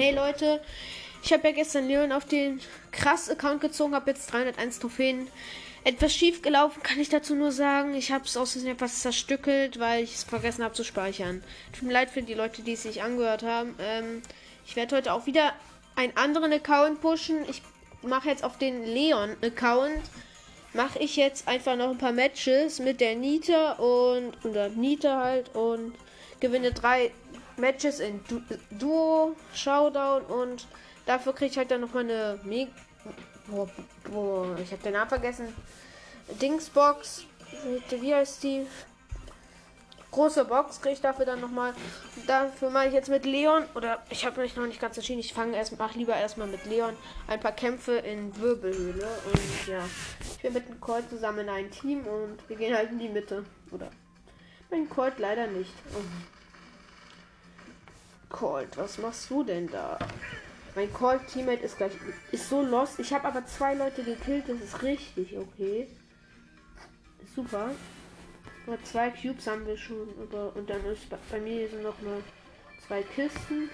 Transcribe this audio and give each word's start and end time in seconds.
Hey 0.00 0.14
Leute, 0.14 0.62
ich 1.22 1.30
habe 1.30 1.46
ja 1.48 1.54
gestern 1.54 1.86
Leon 1.86 2.10
auf 2.10 2.24
den 2.24 2.58
krass 2.90 3.28
Account 3.28 3.60
gezogen, 3.60 3.94
habe 3.94 4.12
jetzt 4.12 4.32
301 4.32 4.78
Trophäen. 4.78 5.28
Etwas 5.84 6.14
schief 6.14 6.40
gelaufen, 6.40 6.82
kann 6.82 6.98
ich 6.98 7.10
dazu 7.10 7.34
nur 7.34 7.52
sagen. 7.52 7.94
Ich 7.94 8.10
habe 8.10 8.24
es 8.24 8.34
aus 8.34 8.56
etwas 8.56 9.02
zerstückelt, 9.02 9.78
weil 9.78 10.02
ich 10.02 10.14
es 10.14 10.24
vergessen 10.24 10.64
habe 10.64 10.72
zu 10.72 10.84
speichern. 10.84 11.44
Tut 11.74 11.82
mir 11.82 11.92
leid 11.92 12.08
für 12.08 12.22
die 12.22 12.32
Leute, 12.32 12.62
die 12.62 12.72
es 12.72 12.86
nicht 12.86 13.02
angehört 13.02 13.42
haben. 13.42 13.74
Ähm, 13.78 14.22
ich 14.66 14.74
werde 14.74 14.96
heute 14.96 15.12
auch 15.12 15.26
wieder 15.26 15.52
einen 15.96 16.16
anderen 16.16 16.54
Account 16.54 17.02
pushen. 17.02 17.44
Ich 17.50 17.60
mache 18.00 18.30
jetzt 18.30 18.42
auf 18.42 18.56
den 18.56 18.82
Leon-Account 18.86 20.00
mache 20.72 21.00
ich 21.00 21.16
jetzt 21.16 21.48
einfach 21.48 21.76
noch 21.76 21.90
ein 21.90 21.98
paar 21.98 22.12
Matches 22.12 22.78
mit 22.78 23.00
der 23.00 23.16
Nita 23.16 23.72
und 23.72 24.32
oder 24.44 24.68
Nita 24.68 25.22
halt 25.22 25.54
und 25.54 25.94
gewinne 26.38 26.72
drei 26.72 27.10
Matches 27.60 28.00
in 28.00 28.20
du 28.28 28.42
Duo, 28.70 29.36
Showdown 29.54 30.22
und 30.22 30.66
dafür 31.06 31.32
kriege 31.32 31.50
ich 31.50 31.58
halt 31.58 31.70
dann 31.70 31.82
noch 31.82 31.92
mal 31.92 32.00
eine 32.00 32.40
Meg 32.44 32.68
oh, 33.52 33.68
oh, 34.14 34.46
ich 34.62 34.72
habe 34.72 34.82
den 34.82 34.92
Namen 34.94 35.08
vergessen. 35.08 35.54
Dingsbox. 36.40 37.24
Wie 37.90 38.14
heißt 38.14 38.42
die? 38.42 38.66
Große 40.10 40.44
Box 40.44 40.80
kriege 40.80 40.94
ich 40.94 41.00
dafür 41.00 41.24
dann 41.24 41.40
nochmal. 41.40 41.72
Dafür 42.26 42.70
mache 42.70 42.88
ich 42.88 42.92
jetzt 42.92 43.08
mit 43.08 43.24
Leon, 43.24 43.64
oder 43.76 44.02
ich 44.10 44.26
habe 44.26 44.40
mich 44.40 44.56
noch 44.56 44.66
nicht 44.66 44.80
ganz 44.80 44.96
entschieden, 44.96 45.20
ich 45.20 45.32
fange 45.32 45.56
erst, 45.56 45.78
mache 45.78 45.96
lieber 45.96 46.16
erstmal 46.16 46.48
mit 46.48 46.64
Leon 46.66 46.96
ein 47.28 47.38
paar 47.38 47.52
Kämpfe 47.52 47.92
in 47.98 48.36
Wirbelhöhle. 48.36 49.06
Und 49.26 49.68
ja, 49.68 49.84
ich 50.20 50.42
bin 50.42 50.52
mit 50.52 50.68
dem 50.68 50.80
Colt 50.80 51.08
zusammen 51.08 51.40
in 51.40 51.48
ein 51.48 51.70
Team 51.70 52.06
und 52.06 52.38
wir 52.48 52.56
gehen 52.56 52.74
halt 52.74 52.90
in 52.90 52.98
die 52.98 53.08
Mitte. 53.08 53.44
Oder 53.70 53.90
mein 54.70 54.88
Colt 54.88 55.18
leider 55.18 55.46
nicht. 55.46 55.72
Oh. 55.94 56.39
Colt, 58.30 58.76
was 58.76 58.98
machst 58.98 59.28
du 59.28 59.42
denn 59.44 59.68
da? 59.68 59.98
Mein 60.74 60.92
Colt 60.92 61.26
Teammate 61.26 61.64
ist 61.64 61.76
gleich 61.76 61.92
ist 62.32 62.48
so 62.48 62.62
lost. 62.62 62.98
Ich 63.00 63.12
habe 63.12 63.28
aber 63.28 63.44
zwei 63.44 63.74
Leute 63.74 64.02
gekillt, 64.02 64.44
das 64.48 64.60
ist 64.60 64.82
richtig 64.82 65.36
okay. 65.36 65.88
Super. 67.34 67.70
Nur 68.66 68.82
zwei 68.84 69.10
Cubes 69.10 69.46
haben 69.46 69.66
wir 69.66 69.76
schon, 69.76 70.08
aber 70.22 70.54
und 70.54 70.70
dann 70.70 70.84
ist 70.86 71.02
bei 71.30 71.40
mir 71.40 71.68
sind 71.68 71.82
noch 71.82 72.00
mal 72.02 72.22
zwei 72.86 73.02
Kisten. 73.02 73.68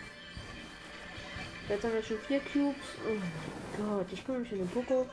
Jetzt 1.69 1.85
haben 1.85 1.93
wir 1.93 2.03
schon 2.03 2.19
vier 2.19 2.41
Cubes. 2.41 2.77
Oh 3.07 3.83
Gott, 3.83 4.07
ich 4.13 4.25
komme 4.25 4.39
mich 4.41 4.53
in 4.53 4.59
den 4.59 4.69
Poco. 4.69 5.07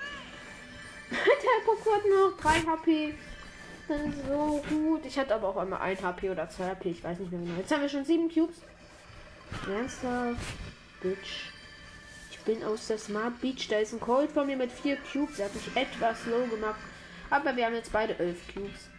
Der 1.10 1.66
Poco 1.66 1.94
hat 1.94 2.06
nur 2.08 2.30
noch 2.30 2.38
3 2.38 2.50
HP. 2.72 3.14
Das 3.88 4.00
ist 4.02 4.28
so 4.28 4.64
gut. 4.70 5.06
Ich 5.06 5.18
hatte 5.18 5.36
aber 5.36 5.50
auch 5.50 5.58
einmal 5.58 5.82
1 5.82 6.02
HP 6.02 6.30
oder 6.30 6.48
2 6.50 6.70
HP, 6.70 6.90
ich 6.92 7.04
weiß 7.04 7.20
nicht 7.20 7.32
mehr 7.32 7.42
genau. 7.42 7.58
Jetzt 7.58 7.72
haben 7.72 7.82
wir 7.82 7.90
schon 7.90 8.06
7 8.06 8.32
Cubes. 8.32 8.62
Ernsthaft? 9.68 10.40
Bitch. 11.02 11.52
Ich 12.32 12.40
bin 12.40 12.64
aus 12.64 12.88
der 12.88 12.98
Smart 12.98 13.40
Beach. 13.42 13.68
Da 13.70 13.80
ist 13.80 13.94
ein 13.94 14.00
Cold 14.00 14.32
von 14.32 14.48
mir 14.48 14.58
mit 14.58 14.72
4 14.72 14.98
Cubes. 15.12 15.38
Der 15.38 15.46
hat 15.46 15.56
mich 15.56 15.76
etwas 15.76 16.26
low 16.26 16.46
gemacht. 16.48 16.80
Aber 17.30 17.56
wir 17.56 17.66
haben 17.66 17.76
jetzt 17.76 17.92
beide 17.92 18.18
11 18.20 18.54
Cubes. 18.54 18.90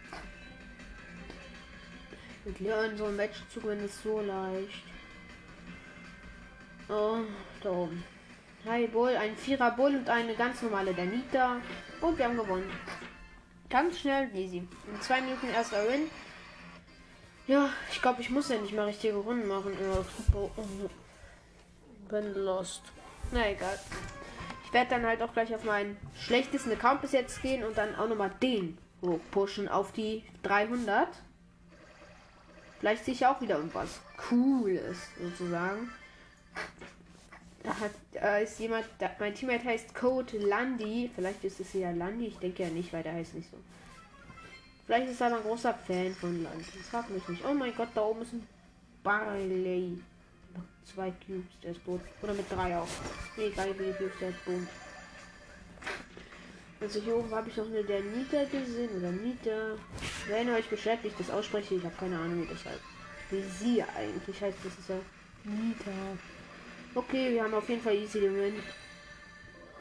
Mit 2.45 2.59
Leon 2.59 2.97
so 2.97 3.05
ein 3.05 3.15
Match 3.15 3.37
zu 3.53 3.59
gewinnen 3.59 3.85
ist 3.85 4.03
so 4.03 4.21
leicht. 4.21 4.83
Oh, 6.89 7.17
da 7.61 7.69
oben. 7.69 8.03
Hi 8.67 8.87
Bull, 8.87 9.15
ein 9.15 9.35
Vierer 9.35 9.71
Bull 9.71 9.95
und 9.95 10.09
eine 10.09 10.35
ganz 10.35 10.61
normale 10.61 10.93
Danita. 10.93 11.57
Und 12.01 12.17
wir 12.17 12.25
haben 12.25 12.37
gewonnen. 12.37 12.71
Ganz 13.69 13.99
schnell, 13.99 14.29
easy. 14.35 14.57
In 14.57 15.01
zwei 15.01 15.21
Minuten 15.21 15.49
erster 15.49 15.87
Win. 15.87 16.09
Ja, 17.47 17.69
ich 17.91 18.01
glaube, 18.01 18.21
ich 18.21 18.29
muss 18.29 18.49
ja 18.49 18.57
nicht 18.57 18.73
mal 18.73 18.85
richtige 18.85 19.15
Runden 19.15 19.47
machen. 19.47 19.73
Bin 22.09 22.33
lost. 22.33 22.81
Na 23.31 23.49
egal. 23.49 23.79
Ich 24.65 24.73
werde 24.73 24.89
dann 24.89 25.05
halt 25.05 25.21
auch 25.21 25.31
gleich 25.33 25.53
auf 25.53 25.63
meinen 25.63 25.97
schlechtesten 26.19 26.71
Account 26.71 27.01
bis 27.01 27.11
jetzt 27.11 27.41
gehen 27.41 27.63
und 27.63 27.77
dann 27.77 27.95
auch 27.95 28.07
nochmal 28.07 28.31
den 28.41 28.77
hochpushen 29.01 29.69
auf 29.69 29.91
die 29.91 30.23
300. 30.43 31.07
Vielleicht 32.79 33.05
sehe 33.05 33.13
ich 33.13 33.25
auch 33.25 33.39
wieder 33.41 33.57
irgendwas 33.57 33.99
Cooles 34.17 34.97
sozusagen. 35.21 35.91
Da 37.63 37.79
hat, 37.79 37.91
äh, 38.13 38.43
ist 38.43 38.59
jemand, 38.59 38.85
da, 38.99 39.09
mein 39.19 39.33
Teammate 39.33 39.65
heißt 39.65 39.95
Code 39.95 40.37
Landy. 40.37 41.09
Vielleicht 41.15 41.43
ist 41.43 41.59
es 41.59 41.73
ja 41.73 41.91
Landy. 41.91 42.27
Ich 42.27 42.37
denke 42.37 42.63
ja 42.63 42.69
nicht, 42.69 42.91
weil 42.91 43.03
der 43.03 43.13
heißt 43.13 43.33
nicht 43.35 43.49
so. 43.49 43.57
Vielleicht 44.85 45.09
ist 45.09 45.21
er 45.21 45.35
ein 45.35 45.41
großer 45.41 45.73
Fan 45.73 46.13
von 46.13 46.43
Landy. 46.43 46.65
Das 46.77 46.89
fragt 46.89 47.09
mich 47.09 47.27
nicht. 47.27 47.43
Oh 47.43 47.53
mein 47.53 47.75
Gott, 47.75 47.89
da 47.95 48.01
oben 48.01 48.21
ist 48.21 48.33
ein 48.33 48.47
Barley. 49.03 49.99
Zwei 50.85 51.11
Cubes, 51.25 51.45
der 51.63 51.71
ist 51.71 51.83
tot. 51.83 52.01
Oder 52.21 52.33
mit 52.33 52.51
drei 52.51 52.77
auch. 52.77 52.87
Nee, 53.35 53.47
egal 53.47 53.69
wie 53.79 53.91
Cubes, 53.93 54.13
der 54.21 54.29
ist 54.29 54.45
tot. 54.45 54.67
Also 56.79 57.01
hier 57.01 57.15
oben 57.15 57.33
habe 57.33 57.49
ich 57.49 57.57
noch 57.57 57.65
eine 57.65 57.83
der 57.83 58.01
Nita 58.01 58.43
gesehen 58.43 58.89
oder 58.99 59.11
Nita. 59.11 59.75
Wenn 60.27 60.49
euch 60.51 60.69
beschäftigt, 60.69 61.19
das 61.19 61.31
ausspreche, 61.31 61.75
ich 61.75 61.83
habe 61.83 61.95
keine 61.99 62.19
Ahnung, 62.19 62.43
wie 62.43 62.53
das 62.53 62.63
heißt. 62.65 62.81
Wie 63.31 63.41
sie 63.41 63.81
eigentlich 63.81 64.39
heißt, 64.39 64.57
das 64.63 64.77
ist 64.77 64.89
ja 64.89 64.99
Nita. 65.45 65.91
Okay, 66.93 67.33
wir 67.33 67.43
haben 67.43 67.53
auf 67.55 67.67
jeden 67.67 67.81
Fall 67.81 67.95
easy 67.95 68.21
Win. 68.21 68.61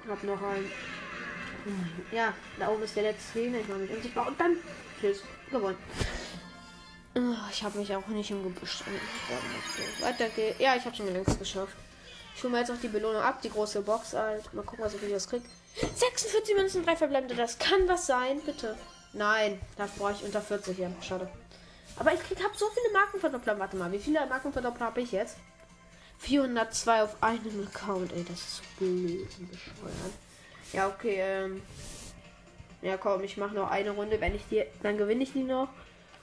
Hab 0.09 0.23
noch 0.25 0.41
ein. 0.41 0.65
Ja, 2.11 2.33
da 2.59 2.69
oben 2.69 2.85
ist 2.85 2.97
der 2.97 3.05
letzte 3.05 3.41
Gegner. 3.41 3.59
Ich 3.61 3.69
mache 3.69 3.81
mich 3.81 3.91
unsichtbar 3.91 4.29
und 4.29 4.41
dann. 4.41 4.57
Tschüss. 5.05 5.23
Gewonnen. 5.51 5.77
Oh, 7.15 7.21
ich 7.51 7.63
habe 7.63 7.79
mich 7.79 7.95
auch 7.95 8.07
nicht 8.07 8.31
im 8.31 8.43
Gebüsch. 8.43 8.83
Weiter 10.01 10.31
geht. 10.31 10.59
Ja, 10.59 10.77
ich 10.77 10.85
habe 10.87 10.97
schon 10.97 11.13
längst 11.13 11.39
geschafft. 11.39 11.77
Ich 12.35 12.43
hole 12.43 12.51
mir 12.51 12.61
jetzt 12.61 12.71
auch 12.71 12.81
die 12.81 12.89
Belohnung 12.89 13.21
ab, 13.21 13.43
die 13.43 13.51
große 13.51 13.83
Box 13.83 14.15
halt. 14.15 14.53
Mal 14.55 14.63
gucken, 14.63 14.83
was 14.83 14.95
ich 14.95 15.11
das 15.11 15.29
krieg. 15.29 15.43
46 15.95 16.57
Münzen, 16.57 16.87
3 16.87 16.97
verbleibende. 16.97 17.35
Das 17.35 17.59
kann 17.59 17.87
was 17.87 18.07
sein, 18.07 18.41
bitte. 18.47 18.79
Nein, 19.13 19.61
das 19.77 19.91
brauche 19.91 20.13
ich 20.13 20.25
unter 20.25 20.41
40 20.41 20.75
hier. 20.75 20.91
Schade. 21.03 21.29
Aber 21.97 22.15
ich 22.15 22.21
habe 22.21 22.57
so 22.57 22.67
viele 22.71 22.93
Markenverdoppler. 22.95 23.59
Warte 23.59 23.77
mal, 23.77 23.93
wie 23.93 23.99
viele 23.99 24.27
Markenverdoppler 24.27 24.87
habe 24.87 25.03
ich 25.03 25.13
jetzt? 25.13 25.37
402 26.21 27.03
auf 27.03 27.23
einem 27.23 27.69
Account. 27.69 28.11
Ey, 28.15 28.25
das 28.25 28.39
ist 28.39 28.57
so 28.57 28.63
blöd 28.79 29.29
und 29.39 29.51
bescheuert. 29.51 30.15
Ja, 30.73 30.89
okay, 30.89 31.17
ähm. 31.21 31.63
Ja, 32.85 32.99
komm, 32.99 33.25
ich 33.25 33.39
mache 33.39 33.55
noch 33.55 33.71
eine 33.71 33.93
Runde. 33.93 34.21
Wenn 34.21 34.35
ich 34.35 34.43
die, 34.51 34.63
dann 34.83 34.99
gewinne 34.99 35.23
ich 35.23 35.33
die 35.33 35.43
noch. 35.43 35.69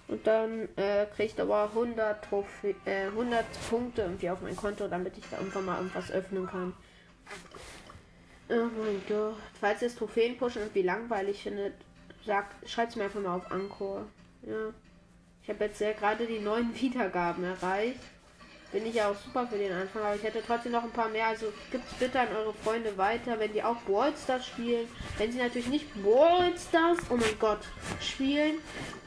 Und 0.08 0.28
dann 0.28 0.70
äh, 0.76 1.08
kriege 1.08 1.34
ich 1.34 1.42
aber 1.42 1.64
100, 1.64 2.24
Trophy, 2.24 2.76
äh, 2.86 3.08
100 3.08 3.46
Punkte 3.70 4.04
irgendwie 4.04 4.30
auf 4.30 4.42
mein 4.42 4.56
Konto, 4.56 4.88
damit 4.88 5.18
ich 5.18 5.24
da 5.32 5.38
irgendwann 5.38 5.66
mal 5.66 5.78
irgendwas 5.78 6.12
öffnen 6.12 6.46
kann. 6.46 6.74
Oh 8.50 8.70
mein 8.78 9.02
Gott. 9.08 9.38
Falls 9.60 9.82
ihr 9.82 9.88
das 9.88 9.98
Trophäenpushen 9.98 10.62
irgendwie 10.62 10.84
langweilig 10.84 11.42
findet, 11.42 11.74
sagt, 12.26 12.70
schreibt 12.70 12.92
es 12.92 12.96
mir 12.96 13.06
einfach 13.06 13.22
mal 13.22 13.38
auf 13.38 13.52
Anchor. 13.52 14.06
Ja. 14.44 14.72
Ich 15.42 15.50
habe 15.50 15.64
jetzt 15.66 15.82
ja 15.82 15.94
gerade 15.94 16.28
die 16.28 16.40
neuen 16.40 16.76
Wiedergaben 16.80 17.44
erreicht. 17.44 18.02
Bin 18.72 18.86
ich 18.86 18.96
ja 18.96 19.10
auch 19.10 19.16
super 19.16 19.46
für 19.48 19.58
den 19.58 19.74
Anfang, 19.74 20.02
aber 20.02 20.16
ich 20.16 20.24
hätte 20.24 20.42
trotzdem 20.46 20.72
noch 20.72 20.84
ein 20.84 20.92
paar 20.92 21.10
mehr. 21.10 21.28
Also 21.28 21.52
gibt 21.72 21.86
es 21.86 21.94
bitte 21.96 22.22
an 22.22 22.30
eure 22.34 22.54
Freunde 22.54 22.98
weiter, 22.98 23.38
wenn 23.38 23.52
die 23.52 23.62
auch 23.62 23.76
Ballstars 23.82 24.46
spielen. 24.46 24.88
Wenn 25.18 25.32
sie 25.32 25.40
natürlich 25.40 25.68
nicht 25.68 25.88
Ballstars, 26.02 27.00
oh 27.10 27.18
mein 27.18 27.38
Gott, 27.38 27.60
spielen, 28.00 28.60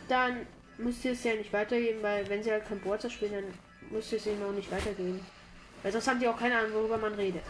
dann 0.08 0.46
müsst 0.76 1.04
ihr 1.04 1.12
es 1.12 1.24
ja 1.24 1.34
nicht 1.34 1.52
weitergeben, 1.52 2.02
weil 2.02 2.28
wenn 2.28 2.42
sie 2.42 2.50
halt 2.50 2.68
kein 2.68 2.80
Ballstars 2.80 3.14
spielen, 3.14 3.32
dann 3.32 3.44
müsst 3.90 4.12
ihr 4.12 4.18
es 4.18 4.26
ihnen 4.26 4.44
auch 4.44 4.52
nicht 4.52 4.70
weitergeben. 4.70 5.24
Weil 5.82 5.92
sonst 5.92 6.08
haben 6.08 6.20
die 6.20 6.28
auch 6.28 6.38
keine 6.38 6.58
Ahnung, 6.58 6.74
worüber 6.74 6.98
man 6.98 7.14
redet. 7.14 7.42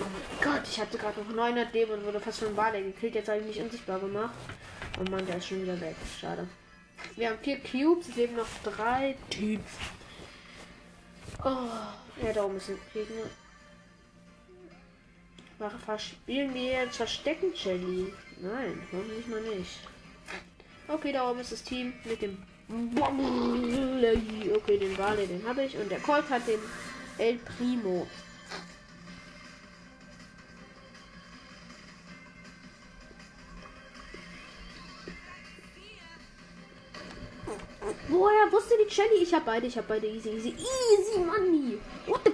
Oh 0.00 0.04
mein 0.04 0.52
Gott, 0.52 0.62
ich 0.70 0.80
hatte 0.80 0.96
gerade 0.96 1.20
noch 1.20 1.34
900 1.34 1.72
Leben 1.74 1.92
und 1.92 2.06
wurde 2.06 2.20
fast 2.20 2.40
von 2.40 2.56
Wale 2.56 2.82
gekillt. 2.82 3.14
Jetzt 3.14 3.28
habe 3.28 3.40
ich 3.40 3.46
mich 3.46 3.60
unsichtbar 3.60 3.98
gemacht. 3.98 4.34
Oh 4.98 5.10
Mann, 5.10 5.26
der 5.26 5.38
ist 5.38 5.48
schon 5.48 5.62
wieder 5.62 5.80
weg. 5.80 5.96
Schade. 6.20 6.46
Wir 7.16 7.30
haben 7.30 7.38
vier 7.42 7.58
Cubes, 7.58 8.08
es 8.08 8.16
leben 8.16 8.36
noch 8.36 8.46
drei 8.62 9.16
Teams. 9.30 9.64
Oh, 11.44 11.68
ja, 12.22 12.32
da 12.32 12.44
oben 12.44 12.56
ist 12.56 12.70
ein 12.70 12.78
Gegner. 12.92 13.24
Spielen 15.98 16.54
wir 16.54 16.62
jetzt 16.62 16.96
Verstecken, 16.96 17.52
Jelly? 17.54 18.12
Nein, 18.40 18.80
hoffentlich 18.92 19.26
mal 19.26 19.42
nicht. 19.42 19.80
Okay, 20.88 21.12
da 21.12 21.30
oben 21.30 21.40
ist 21.40 21.52
das 21.52 21.62
Team 21.62 21.92
mit 22.04 22.22
dem. 22.22 22.42
Okay, 22.68 24.78
den 24.78 24.98
Wale, 24.98 25.26
den 25.26 25.46
habe 25.46 25.64
ich. 25.64 25.76
Und 25.76 25.90
der 25.90 26.00
Colt 26.00 26.28
hat 26.30 26.46
den 26.46 26.60
El 27.18 27.38
Primo. 27.38 28.06
Woher 38.08 38.52
wusste 38.52 38.74
die 38.76 38.92
Jenny? 38.92 39.22
Ich 39.22 39.32
habe 39.32 39.44
beide, 39.44 39.66
ich 39.66 39.76
habe 39.76 39.86
beide 39.88 40.06
easy, 40.06 40.30
easy, 40.30 40.50
easy 40.50 41.18
money. 41.18 41.78
What 42.06 42.20
the? 42.24 42.32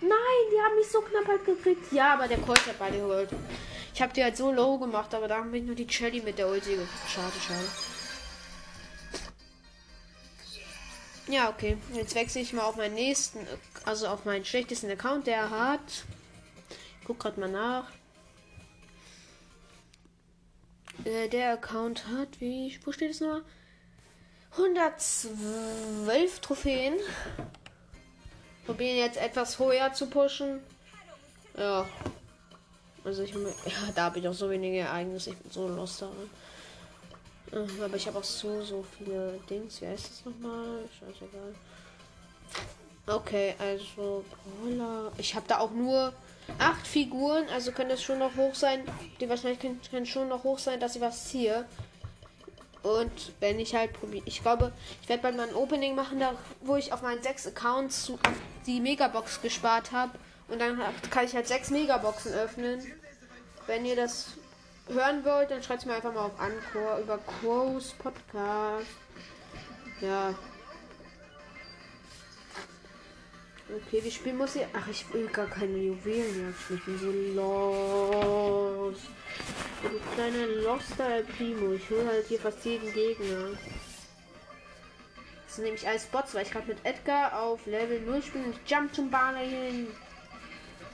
Nein, 0.00 0.10
die 0.52 0.60
haben 0.60 0.76
mich 0.76 0.88
so 0.88 1.00
knapp 1.00 1.26
halt 1.26 1.44
gekriegt. 1.44 1.92
Ja, 1.92 2.14
aber 2.14 2.28
der 2.28 2.38
Colt 2.38 2.64
hat 2.66 2.78
beide 2.78 2.98
geholt. 2.98 3.30
Ich 3.92 4.00
habe 4.00 4.12
die 4.12 4.22
halt 4.22 4.36
so 4.36 4.52
low 4.52 4.78
gemacht, 4.78 5.12
aber 5.12 5.26
da 5.26 5.38
haben 5.38 5.52
wir 5.52 5.60
nur 5.60 5.74
die 5.74 5.86
Jelly 5.88 6.20
mit 6.20 6.38
der 6.38 6.48
Ulti. 6.48 6.78
Schade, 7.08 7.32
schade. 7.44 7.68
Ja, 11.26 11.50
okay. 11.50 11.76
Jetzt 11.92 12.14
wechsle 12.14 12.40
ich 12.40 12.52
mal 12.52 12.62
auf 12.62 12.76
meinen 12.76 12.94
nächsten, 12.94 13.40
also 13.84 14.06
auf 14.06 14.24
meinen 14.24 14.44
schlechtesten 14.44 14.90
Account, 14.90 15.26
der 15.26 15.50
hat. 15.50 16.04
Guck 17.04 17.18
gerade 17.18 17.40
mal 17.40 17.50
nach. 17.50 17.90
Äh, 21.04 21.28
der 21.28 21.52
Account 21.54 22.06
hat, 22.06 22.40
wie, 22.40 22.78
wo 22.84 22.92
steht 22.92 23.10
es 23.10 23.20
noch? 23.20 23.42
112 24.58 26.40
Trophäen. 26.40 26.94
Probieren 28.66 28.98
jetzt 28.98 29.16
etwas 29.16 29.58
höher 29.58 29.92
zu 29.92 30.06
pushen. 30.06 30.60
Ja. 31.56 31.86
Also 33.04 33.22
ich 33.22 33.32
ja, 33.32 33.38
da 33.94 34.04
habe 34.04 34.18
ich 34.18 34.28
auch 34.28 34.34
so 34.34 34.50
wenige 34.50 34.78
Ereignisse. 34.78 35.30
Ich 35.30 35.36
bin 35.36 35.50
so 35.50 35.68
lost 35.68 36.02
darin. 36.02 36.28
Äh, 37.52 37.82
aber 37.82 37.96
ich 37.96 38.06
habe 38.06 38.18
auch 38.18 38.24
so, 38.24 38.62
so 38.62 38.84
viele 38.96 39.38
Dings. 39.48 39.80
Wie 39.80 39.86
heißt 39.86 40.10
das 40.10 40.24
nochmal? 40.24 40.80
Scheißegal. 40.98 41.54
Okay, 43.06 43.54
also 43.58 44.24
Brawler. 44.60 45.12
Ich 45.16 45.34
habe 45.34 45.46
da 45.48 45.60
auch 45.60 45.70
nur 45.70 46.12
acht 46.58 46.86
Figuren, 46.86 47.48
also 47.48 47.72
könnte 47.72 47.94
es 47.94 48.02
schon 48.02 48.18
noch 48.18 48.36
hoch 48.36 48.54
sein. 48.54 48.82
Die 49.20 49.28
Wahrscheinlichkeit 49.28 49.90
kann 49.90 50.04
schon 50.04 50.28
noch 50.28 50.44
hoch 50.44 50.58
sein, 50.58 50.78
dass 50.78 50.94
ich 50.96 51.00
was 51.00 51.28
ziehe. 51.28 51.64
Und 52.82 53.32
wenn 53.40 53.58
ich 53.58 53.74
halt 53.74 53.92
probiere, 53.92 54.22
ich 54.26 54.42
glaube, 54.42 54.72
ich 55.02 55.08
werde 55.08 55.22
bald 55.22 55.36
mal 55.36 55.48
ein 55.48 55.54
Opening 55.54 55.94
machen, 55.94 56.20
da, 56.20 56.34
wo 56.60 56.76
ich 56.76 56.92
auf 56.92 57.02
meinen 57.02 57.22
sechs 57.22 57.46
Accounts 57.46 58.12
die 58.66 58.80
Megabox 58.80 59.42
gespart 59.42 59.92
habe. 59.92 60.12
Und 60.48 60.60
dann 60.60 60.80
kann 61.10 61.24
ich 61.24 61.34
halt 61.34 61.46
sechs 61.48 61.70
Megaboxen 61.70 62.32
öffnen. 62.32 62.80
Wenn 63.66 63.84
ihr 63.84 63.96
das 63.96 64.28
hören 64.88 65.24
wollt, 65.24 65.50
dann 65.50 65.62
schreibt 65.62 65.80
es 65.80 65.86
mir 65.86 65.94
einfach 65.94 66.14
mal 66.14 66.26
auf 66.26 66.40
Anchor 66.40 66.98
über 66.98 67.18
Crows 67.18 67.92
Podcast. 67.98 68.86
Ja. 70.00 70.34
Okay, 73.68 74.02
wie 74.02 74.10
spielen 74.10 74.38
muss 74.38 74.56
ich? 74.56 74.64
Ach, 74.72 74.88
ich 74.88 75.12
will 75.12 75.26
gar 75.26 75.46
keine 75.46 75.76
Juwelen 75.76 76.54
Ich 76.70 76.84
bin 76.84 76.98
so 76.98 77.10
los. 77.34 78.96
Du 79.82 80.00
kleiner 80.14 80.46
Loster 80.46 81.22
Primo. 81.36 81.72
Ich 81.74 81.90
will 81.90 82.06
halt 82.06 82.26
hier 82.26 82.40
fast 82.40 82.64
jeden 82.64 82.92
Gegner. 82.92 83.50
Das 85.44 85.56
sind 85.56 85.64
nämlich 85.64 85.86
alles 85.86 86.04
Bots, 86.06 86.34
weil 86.34 86.42
ich 86.42 86.50
gerade 86.50 86.66
mit 86.66 86.78
Edgar 86.84 87.40
auf 87.40 87.64
Level 87.66 88.00
0 88.00 88.22
spiele 88.22 88.44
und 88.44 88.54
ich 88.54 88.70
jump 88.70 88.94
zum 88.94 89.10
Barley 89.10 89.48
hin 89.48 89.88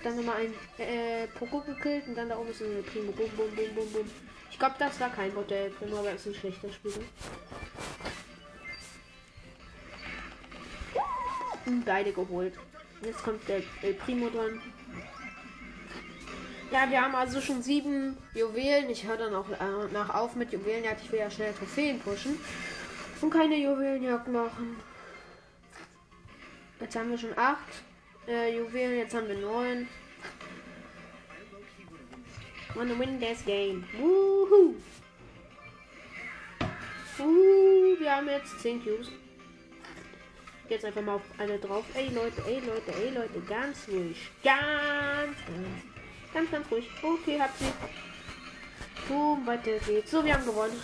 dann 0.05 0.17
nochmal 0.17 0.37
ein 0.37 0.55
äh, 0.79 1.27
Poco 1.29 1.61
gekillt 1.61 2.07
und 2.07 2.15
dann 2.15 2.29
da 2.29 2.37
oben 2.37 2.51
ist 2.51 2.61
ein 2.61 2.85
Primo. 2.85 3.13
Bum, 3.13 3.31
bum, 3.37 3.51
bum, 3.55 3.75
bum, 3.75 3.93
bum. 3.93 4.11
Ich 4.51 4.59
glaube, 4.59 4.75
das 4.79 5.01
war 5.01 5.11
kein 5.11 5.33
Bot, 5.33 5.51
der 5.51 5.71
Primo, 5.71 5.99
aber 5.99 6.13
ist 6.13 6.27
ein 6.27 6.35
schlechter 6.35 6.71
Spieler. 6.71 7.05
Beide 11.85 12.13
geholt. 12.13 12.55
Jetzt 13.03 13.23
kommt 13.23 13.49
der 13.49 13.63
El 13.83 13.95
Primo 13.95 14.29
dran. 14.29 14.61
Ja, 16.75 16.91
wir 16.91 17.00
haben 17.00 17.15
also 17.15 17.41
schon 17.41 17.62
sieben 17.62 18.17
Juwelen. 18.35 18.91
Ich 18.91 19.06
höre 19.06 19.17
dann 19.17 19.32
auch 19.32 19.49
äh, 19.49 19.93
nach 19.93 20.12
auf 20.12 20.35
mit 20.35 20.53
Juwelenjagd. 20.53 21.03
Ich 21.05 21.12
will 21.12 21.21
ja 21.21 21.31
schnell 21.31 21.53
Trophäen 21.53 22.00
pushen. 22.00 22.37
Und 23.21 23.31
keine 23.31 23.56
Juwelenjagd 23.56 24.26
machen. 24.26 24.75
Jetzt 26.81 26.97
haben 26.97 27.11
wir 27.11 27.19
schon 27.19 27.38
acht 27.38 27.61
äh, 28.26 28.59
Juwelen. 28.59 28.99
Jetzt 28.99 29.15
haben 29.15 29.29
wir 29.29 29.37
neun. 29.37 29.87
Wanna 32.75 32.99
win 32.99 33.21
this 33.21 33.44
game. 33.44 33.85
Woohoo! 33.97 34.75
Uh, 37.21 38.00
wir 38.00 38.17
haben 38.17 38.26
jetzt 38.26 38.61
10 38.62 38.82
Cubes. 38.82 39.12
Jetzt 40.69 40.85
einfach 40.85 41.03
mal 41.03 41.15
auf 41.15 41.23
alle 41.38 41.56
drauf. 41.56 41.85
Ey 41.94 42.09
Leute, 42.09 42.43
ey 42.49 42.59
Leute, 42.67 42.93
ey 43.00 43.15
Leute, 43.15 43.41
ganz 43.49 43.87
ruhig. 43.87 44.29
Ganz, 44.43 45.37
ganz, 45.47 45.94
ganz, 46.35 46.51
ganz 46.51 46.71
ruhig. 46.71 46.91
Okay, 47.03 47.41
habt 47.41 47.59
sie. 47.59 47.73
Boom, 49.09 49.47
weiter 49.47 49.79
geht's. 49.79 50.11
So, 50.11 50.25
wir 50.25 50.35
haben 50.35 50.45
gewonnen. 50.45 50.79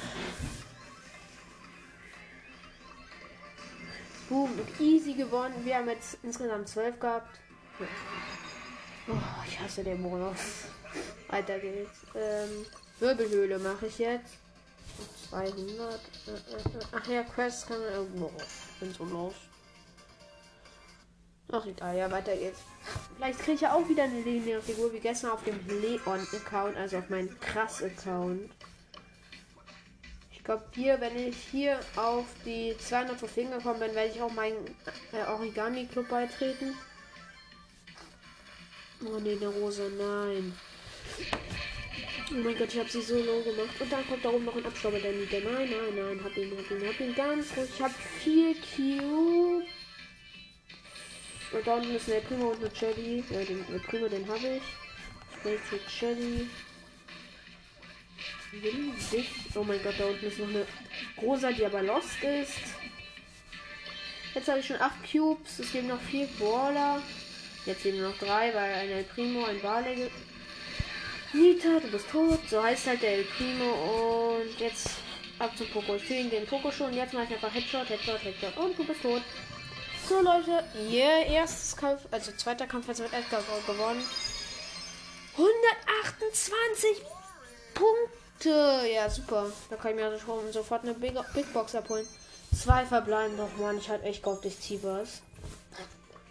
Boom, 4.28 4.50
easy 4.78 5.14
gewonnen. 5.14 5.54
Wir 5.64 5.76
haben 5.76 5.88
jetzt 5.88 6.18
insgesamt 6.22 6.68
12 6.68 7.00
gehabt. 7.00 7.40
Oh, 9.08 9.14
ich 9.46 9.58
hasse 9.58 9.82
den 9.82 10.00
Modus. 10.00 10.66
Weiter 11.28 11.58
geht's. 11.58 12.06
Ähm, 12.14 12.66
Wirbelhöhle 13.00 13.58
mache 13.58 13.86
ich 13.86 13.98
jetzt. 13.98 14.34
200. 15.30 15.50
Äh, 15.56 16.30
äh, 16.30 16.34
äh, 16.34 16.84
ach 16.92 17.08
ja, 17.08 17.22
Quest 17.24 17.66
kann 17.66 17.80
man 17.80 17.92
irgendwo. 17.92 18.32
Bin 18.78 18.92
so 18.92 19.04
los. 19.04 19.34
Ach 21.52 21.66
egal, 21.66 21.96
ja, 21.96 22.10
weiter 22.10 22.36
geht's. 22.36 22.60
Vielleicht 23.16 23.40
kriege 23.40 23.52
ich 23.54 23.60
ja 23.62 23.74
auch 23.74 23.88
wieder 23.88 24.04
eine 24.04 24.20
legendäre 24.20 24.62
Figur 24.62 24.92
wie 24.92 25.00
gestern 25.00 25.32
auf 25.32 25.42
dem 25.42 25.58
Leon-Account, 25.66 26.76
also 26.76 26.98
auf 26.98 27.08
meinem 27.08 27.38
Krass-Account. 27.40 28.50
Ich 30.30 30.44
glaube 30.44 30.64
hier, 30.74 31.00
wenn 31.00 31.16
ich 31.16 31.36
hier 31.36 31.80
auf 31.96 32.24
die 32.44 32.76
200 32.78 33.18
Trophäen 33.18 33.50
gekommen 33.50 33.80
bin, 33.80 33.94
werde 33.94 34.10
ich 34.10 34.22
auch 34.22 34.32
meinen 34.32 34.64
äh, 35.12 35.28
Origami-Club 35.28 36.08
beitreten. 36.08 36.76
Oh 39.04 39.18
ne, 39.18 39.32
eine 39.32 39.48
Rose, 39.48 39.90
nein. 39.98 40.52
Oh 42.30 42.34
mein 42.34 42.56
Gott, 42.56 42.72
ich 42.72 42.78
habe 42.78 42.88
sie 42.88 43.02
so 43.02 43.16
low 43.16 43.42
gemacht. 43.42 43.80
Und 43.80 43.90
dann 43.90 44.06
kommt 44.06 44.24
da 44.24 44.28
oben 44.28 44.44
noch 44.44 44.56
ein 44.56 44.66
Abstauber 44.66 45.00
der 45.00 45.12
Niete. 45.12 45.42
Nein, 45.44 45.68
nein, 45.68 45.96
nein, 45.96 46.20
hab 46.22 46.36
ihn, 46.36 46.52
hab 46.56 46.70
ihn, 46.70 46.86
hab 46.86 47.00
ihn 47.00 47.14
ganz 47.14 47.56
ruhig. 47.56 47.70
Ich 47.74 47.82
habe 47.82 47.94
vier 48.22 48.54
Cube. 48.54 49.66
Und 51.52 51.66
da 51.66 51.74
unten 51.74 51.94
ist 51.94 52.08
eine 52.08 52.20
Primo 52.20 52.50
und 52.50 52.60
eine 52.60 52.72
Cherry. 52.72 53.24
Ja, 53.30 53.44
den 53.44 53.64
der 53.70 53.78
Primo, 53.80 54.08
den 54.08 54.28
habe 54.28 54.38
ich. 54.38 54.62
Welche 55.42 55.86
Cherry. 55.86 56.48
Windig. 58.52 59.28
Oh 59.54 59.62
mein 59.62 59.82
Gott, 59.82 59.94
da 59.98 60.06
unten 60.06 60.26
ist 60.26 60.38
noch 60.38 60.48
eine 60.48 60.66
Rosa, 61.20 61.52
die 61.52 61.64
aber 61.64 61.82
lost 61.82 62.22
ist. 62.22 62.58
Jetzt 64.34 64.48
habe 64.48 64.60
ich 64.60 64.66
schon 64.66 64.80
8 64.80 64.92
Cubes. 65.10 65.58
Es 65.58 65.72
gibt 65.72 65.88
noch 65.88 66.00
4 66.00 66.26
Brawler. 66.38 67.02
Jetzt 67.66 67.84
eben 67.84 68.00
noch 68.00 68.16
3, 68.18 68.54
weil 68.54 68.74
ein 68.74 68.90
El 68.90 69.04
Primo, 69.04 69.44
ein 69.44 69.60
Barley. 69.60 70.10
Nita, 71.32 71.80
du 71.80 71.88
bist 71.88 72.08
tot. 72.10 72.40
So 72.48 72.62
heißt 72.62 72.86
halt 72.86 73.02
der 73.02 73.18
El 73.18 73.24
Primo. 73.24 74.36
Und 74.36 74.60
jetzt 74.60 74.90
ab 75.38 75.56
zum 75.56 75.68
Poko. 75.68 75.96
Ich 75.96 76.06
den 76.06 76.46
Poko 76.46 76.70
schon. 76.70 76.94
Jetzt 76.94 77.12
mache 77.12 77.24
ich 77.24 77.34
einfach 77.34 77.52
Headshot, 77.52 77.88
Headshot, 77.88 78.22
Headshot. 78.22 78.56
Und 78.56 78.78
du 78.78 78.84
bist 78.84 79.02
tot. 79.02 79.22
So 80.10 80.20
Leute, 80.22 80.64
ihr 80.90 81.24
erstes 81.26 81.76
Kampf, 81.76 82.00
also 82.10 82.32
zweiter 82.32 82.66
Kampf 82.66 82.88
jetzt 82.88 82.98
mit 82.98 83.12
Edgar 83.12 83.44
gewonnen. 83.64 84.04
128 85.36 87.00
Punkte. 87.74 88.88
Ja, 88.92 89.08
super. 89.08 89.52
Da 89.70 89.76
kann 89.76 89.92
ich 89.92 89.96
mir 89.98 90.06
also 90.06 90.18
schon 90.18 90.52
sofort 90.52 90.82
eine 90.82 90.94
Big, 90.94 91.14
Big 91.32 91.52
Box 91.52 91.76
abholen. 91.76 92.08
Zwei 92.52 92.84
verbleiben 92.84 93.36
doch, 93.36 93.56
Mann. 93.58 93.78
Ich 93.78 93.88
hatte 93.88 94.02
echt 94.02 94.24
gehofft, 94.24 94.44
ich 94.46 94.58
ziehe 94.58 94.82
was. 94.82 95.22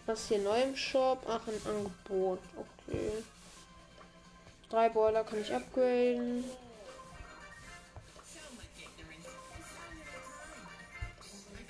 Was 0.07 0.27
hier 0.27 0.39
neu 0.39 0.61
im 0.61 0.75
Shop? 0.75 1.25
Ach, 1.29 1.39
ein 1.47 1.61
Angebot. 1.65 2.39
Okay. 2.57 3.23
Drei 4.69 4.89
Boiler 4.89 5.23
kann 5.23 5.39
ich 5.39 5.55
upgraden. 5.55 6.43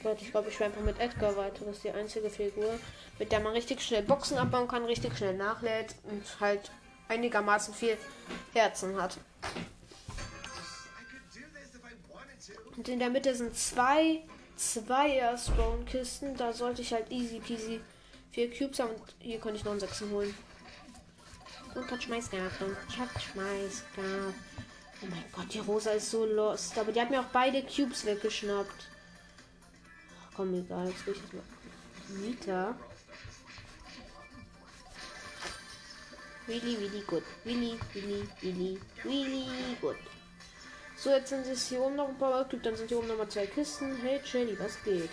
Leute, 0.04 0.24
ich 0.24 0.32
glaube, 0.32 0.50
ich 0.50 0.56
schwöre 0.56 0.70
einfach 0.70 0.82
mit 0.82 1.00
Edgar 1.00 1.36
weiter. 1.36 1.66
Das 1.66 1.78
ist 1.78 1.84
die 1.84 1.92
einzige 1.92 2.30
Figur, 2.30 2.80
mit 3.18 3.32
der 3.32 3.40
man 3.42 3.54
richtig 3.54 3.82
schnell 3.82 4.04
Boxen 4.04 4.38
abbauen 4.38 4.68
kann, 4.68 4.86
richtig 4.86 5.18
schnell 5.18 5.36
nachlädt 5.36 5.96
und 6.04 6.24
halt 6.40 6.72
einigermaßen 7.10 7.74
viel 7.74 7.98
Herzen 8.54 9.02
hat. 9.02 9.18
Und 12.78 12.88
in 12.88 13.00
der 13.00 13.10
Mitte 13.10 13.36
sind 13.36 13.58
zwei 13.58 14.22
Zweier 14.60 15.38
Spawn-Kisten. 15.38 16.36
Da 16.36 16.52
sollte 16.54 16.82
ich 16.82 16.94
halt 16.94 17.10
easy 17.12 17.40
peasy 17.40 17.82
vier 18.32 18.50
Cubes 18.50 18.80
haben. 18.80 18.92
Und 18.92 19.16
hier 19.20 19.40
konnte 19.40 19.58
ich 19.58 19.64
noch 19.64 19.72
einen 19.72 19.80
Sechsen 19.80 20.12
holen. 20.12 20.34
Und 21.76 21.90
hat 21.90 22.04
Schmeißgabe. 22.04 22.66
Und 22.66 22.98
hat 22.98 23.22
Schmeißgabe. 23.22 24.34
Oh 25.02 25.06
mein 25.10 25.24
Gott, 25.32 25.54
die 25.54 25.60
Rosa 25.60 25.92
ist 25.92 26.12
so 26.12 26.26
lost. 26.26 26.78
Aber 26.78 26.92
die 26.92 27.00
hat 27.00 27.10
mir 27.10 27.22
auch 27.22 27.32
beide 27.32 27.64
Cubes 27.64 28.06
weggeschnappt. 28.06 28.88
Komm, 30.40 30.54
egal. 30.54 30.88
Jetzt 30.88 31.06
will 31.06 31.14
ich 31.16 31.22
das 31.22 31.34
mal. 31.34 31.44
Nita. 32.22 32.76
Really, 36.48 36.78
really 36.78 37.04
good. 37.06 37.24
Really, 37.46 37.78
really, 37.94 38.26
really, 38.42 38.80
really 39.04 39.78
good. 39.82 39.98
So, 40.96 41.10
jetzt 41.10 41.30
sind 41.30 41.46
es 41.46 41.68
hier 41.68 41.82
oben 41.82 41.98
noch 41.98 42.08
ein 42.08 42.18
paar 42.18 42.48
Typ, 42.48 42.64
dann 42.64 42.76
sind 42.76 42.88
hier 42.88 43.00
oben 43.00 43.10
noch 43.10 43.18
mal 43.18 43.28
zwei 43.28 43.48
Kisten. 43.48 43.98
Hey, 44.02 44.22
Shelly, 44.24 44.58
was 44.58 44.82
geht? 44.84 45.12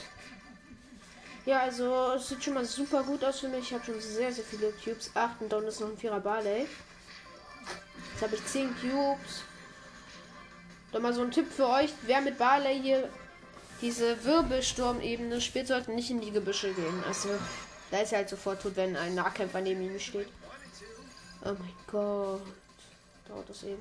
Ja, 1.45 1.61
also 1.61 2.12
es 2.14 2.28
sieht 2.28 2.42
schon 2.42 2.54
mal 2.54 2.64
super 2.64 3.02
gut 3.02 3.25
aus 3.25 3.40
für 3.40 3.49
mich. 3.49 3.64
Ich 3.64 3.75
habe 3.75 3.85
schon 3.85 4.00
sehr, 4.00 4.33
sehr 4.33 4.45
viele 4.45 4.73
Cubes. 4.73 5.11
Acht 5.14 5.40
und 5.40 5.52
dann 5.52 5.64
ist 5.64 5.80
noch 5.80 5.88
ein 5.88 5.99
Vierer 5.99 6.21
Barley. 6.21 6.66
Jetzt 8.12 8.23
habe 8.23 8.37
ich 8.37 8.47
zehn 8.47 8.75
Cubes. 8.80 9.42
Doch 10.92 11.00
mal 11.00 11.12
so 11.12 11.23
ein 11.23 11.33
Tipp 11.33 11.52
für 11.52 11.68
euch, 11.68 11.92
wer 12.02 12.21
mit 12.21 12.38
Barley 12.38 12.80
hier 12.80 13.09
diese 13.80 14.25
Wirbelsturmebene 14.25 15.40
spielt, 15.40 15.68
sollten 15.68 15.95
nicht 15.95 16.11
in 16.11 16.21
die 16.21 16.30
Gebüsche 16.30 16.73
gehen. 16.73 17.04
Also, 17.06 17.28
da 17.90 18.00
ist 18.00 18.12
er 18.12 18.18
halt 18.18 18.28
sofort 18.28 18.62
tot, 18.62 18.76
wenn 18.76 18.97
ein 18.97 19.14
Nahkämpfer 19.14 19.61
neben 19.61 19.83
ihm 19.83 19.99
steht. 19.99 20.28
Oh 21.45 21.54
mein 21.59 21.75
Gott. 21.87 22.42
Dauert 23.28 23.49
das 23.49 23.62
ewig. 23.64 23.78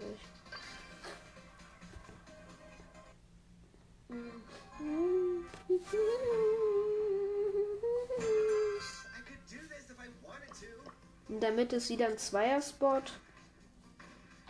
In 11.27 11.39
der 11.39 11.51
Mitte 11.51 11.77
ist 11.77 11.89
wieder 11.89 12.07
ein 12.07 12.17
Zweier-Spot. 12.17 13.01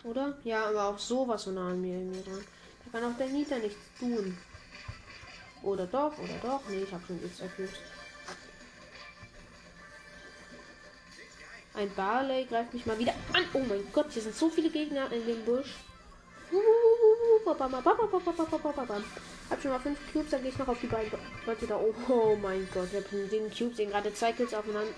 Oder? 0.04 0.38
Ja, 0.44 0.66
aber 0.66 0.84
auch 0.84 0.98
sowas 0.98 1.44
so 1.44 1.50
nah 1.50 1.70
an 1.70 1.80
mir. 1.80 1.98
Da 2.24 2.98
kann 2.98 3.12
auch 3.12 3.16
der 3.16 3.28
Nita 3.28 3.56
nichts 3.58 3.78
tun. 3.98 4.36
Oder 5.66 5.86
doch, 5.86 6.16
oder 6.16 6.38
doch. 6.42 6.60
Nee, 6.68 6.84
ich 6.84 6.92
habe 6.92 7.02
schon 7.04 7.20
nichts 7.20 7.40
erfüllt. 7.40 7.72
Ein 11.74 11.92
Barley 11.94 12.44
greift 12.44 12.72
mich 12.72 12.86
mal 12.86 12.98
wieder 12.98 13.12
an. 13.32 13.44
Oh 13.52 13.58
mein 13.68 13.84
Gott, 13.92 14.06
hier 14.12 14.22
sind 14.22 14.36
so 14.36 14.48
viele 14.48 14.70
Gegner 14.70 15.10
in 15.10 15.26
dem 15.26 15.44
Busch. 15.44 15.74
Hab 19.50 19.60
schon 19.60 19.70
mal 19.72 19.80
fünf 19.80 19.98
Cubes, 20.12 20.30
dann 20.30 20.42
gehe 20.42 20.52
ich 20.52 20.58
noch 20.58 20.68
auf 20.68 20.80
die 20.80 20.86
beiden 20.86 21.10
Leute 21.44 21.66
da. 21.66 21.76
Oh, 21.76 21.92
oh 22.08 22.36
mein 22.40 22.68
Gott, 22.72 22.88
ich 22.92 23.04
habe 23.04 23.26
den 23.26 23.50
Cubes 23.50 23.76
den 23.76 23.90
gerade 23.90 24.14
zwei 24.14 24.32
Kills 24.32 24.54
aufeinander 24.54 24.88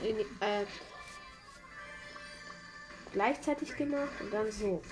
äh, 0.41 0.65
gleichzeitig 3.13 3.75
gemacht 3.75 4.21
und 4.21 4.33
dann 4.33 4.53
so. 4.53 4.83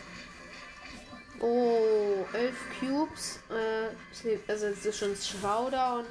Oh, 1.40 2.24
elf 2.32 2.56
Cubes. 2.78 3.40
Äh, 3.50 4.30
also 4.48 4.66
es 4.66 4.86
ist 4.86 4.98
schon 4.98 5.14
Showdown. 5.14 6.04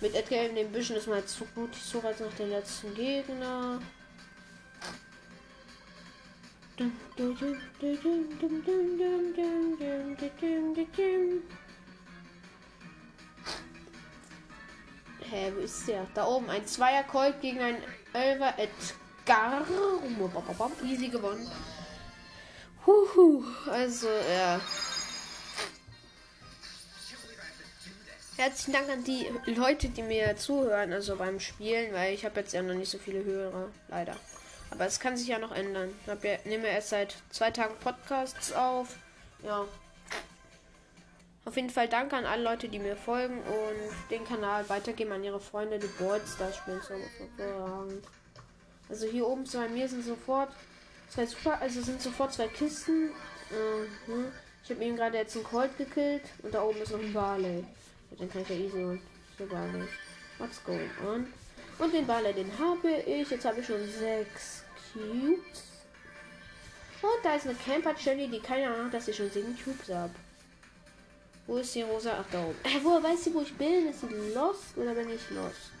Mit 0.00 0.14
Edgar 0.14 0.44
in 0.44 0.54
den 0.54 0.70
Büschen 0.70 0.96
ist 0.96 1.06
mal 1.06 1.24
zu 1.24 1.44
gut. 1.54 1.70
Ich 1.72 1.82
suche 1.82 2.08
jetzt 2.08 2.20
noch 2.20 2.34
den 2.34 2.50
letzten 2.50 2.94
Gegner. 2.94 3.80
Hä, 15.30 15.52
wo 15.54 15.60
ist 15.60 15.88
der? 15.88 16.06
Da 16.14 16.26
oben 16.26 16.50
ein 16.50 16.66
Zweier 16.66 17.04
Colt 17.04 17.40
gegen 17.40 17.60
ein 17.60 17.76
Elver 18.12 18.54
Edgar. 18.58 19.64
Easy 20.84 21.08
gewonnen. 21.08 21.50
Huhu, 22.86 23.44
also 23.70 24.08
ja. 24.08 24.60
Herzlichen 28.36 28.72
Dank 28.72 28.90
an 28.90 29.04
die 29.04 29.26
Leute, 29.46 29.88
die 29.88 30.02
mir 30.02 30.36
zuhören, 30.36 30.92
also 30.92 31.16
beim 31.16 31.38
Spielen, 31.38 31.94
weil 31.94 32.12
ich 32.12 32.24
habe 32.24 32.40
jetzt 32.40 32.52
ja 32.52 32.62
noch 32.62 32.74
nicht 32.74 32.90
so 32.90 32.98
viele 32.98 33.24
Hörer, 33.24 33.68
leider. 33.88 34.16
Aber 34.70 34.86
es 34.86 34.98
kann 34.98 35.16
sich 35.16 35.28
ja 35.28 35.38
noch 35.38 35.52
ändern. 35.52 35.94
Ich 36.06 36.24
ja, 36.24 36.36
nehme 36.44 36.66
erst 36.66 36.88
seit 36.88 37.14
zwei 37.30 37.52
Tagen 37.52 37.74
Podcasts 37.78 38.52
auf. 38.52 38.96
Ja. 39.44 39.64
Auf 41.44 41.56
jeden 41.56 41.70
Fall 41.70 41.88
danke 41.88 42.16
an 42.16 42.26
alle 42.26 42.42
Leute, 42.42 42.68
die 42.68 42.80
mir 42.80 42.96
folgen 42.96 43.38
und 43.38 44.10
den 44.10 44.24
Kanal 44.24 44.68
weitergeben 44.68 45.12
an 45.12 45.22
ihre 45.22 45.40
Freunde, 45.40 45.78
die 45.78 45.86
Boards 45.86 46.36
da 46.38 46.52
spielen. 46.52 46.80
Also 48.88 49.06
hier 49.06 49.26
oben 49.28 49.44
bei 49.52 49.68
mir 49.68 49.88
sind 49.88 50.04
sofort 50.04 50.50
zwei 51.14 51.26
super, 51.26 51.60
also 51.60 51.80
sind 51.80 52.02
sofort 52.02 52.32
zwei 52.32 52.48
Kisten. 52.48 53.10
Uh, 53.50 54.12
hm. 54.12 54.32
Ich 54.64 54.70
habe 54.70 54.84
eben 54.84 54.96
gerade 54.96 55.18
jetzt 55.18 55.36
einen 55.36 55.44
Colt 55.44 55.76
gekillt 55.76 56.22
und 56.42 56.54
da 56.54 56.62
oben 56.62 56.80
ist 56.80 56.92
noch 56.92 56.98
ein 56.98 57.12
Barley. 57.12 57.64
Den 58.18 58.30
kann 58.30 58.42
ich 58.42 58.48
ja 58.48 58.56
easy 58.56 58.82
holen. 58.82 59.02
So 59.38 59.46
Barley. 59.46 59.86
What's 60.38 60.64
going 60.64 60.90
on? 61.06 61.26
Und 61.78 61.92
den 61.92 62.06
Barley, 62.06 62.32
den 62.32 62.50
habe 62.58 62.90
ich. 63.06 63.30
Jetzt 63.30 63.44
habe 63.44 63.60
ich 63.60 63.66
schon 63.66 63.86
sechs 63.86 64.64
Cubes. 64.92 65.64
Und 67.02 67.24
da 67.24 67.34
ist 67.34 67.46
eine 67.46 67.56
Camper 67.56 67.94
Jelly, 67.98 68.28
die 68.28 68.40
keine 68.40 68.72
Ahnung 68.72 68.90
dass 68.90 69.08
ich 69.08 69.16
schon 69.16 69.30
sieben 69.30 69.56
Cubes 69.62 69.94
habe. 69.94 70.14
Wo 71.46 71.58
ist 71.58 71.74
die 71.74 71.82
rosa? 71.82 72.18
Ach, 72.20 72.24
da 72.32 72.42
oben. 72.42 72.56
Äh, 72.64 72.82
woher 72.82 73.02
weiß 73.02 73.24
sie, 73.24 73.34
wo 73.34 73.42
ich 73.42 73.54
bin? 73.54 73.88
Ist 73.88 74.00
sie 74.00 74.06
lost 74.34 74.76
oder 74.76 74.94
bin 74.94 75.10
ich 75.10 75.30
lost? 75.30 75.73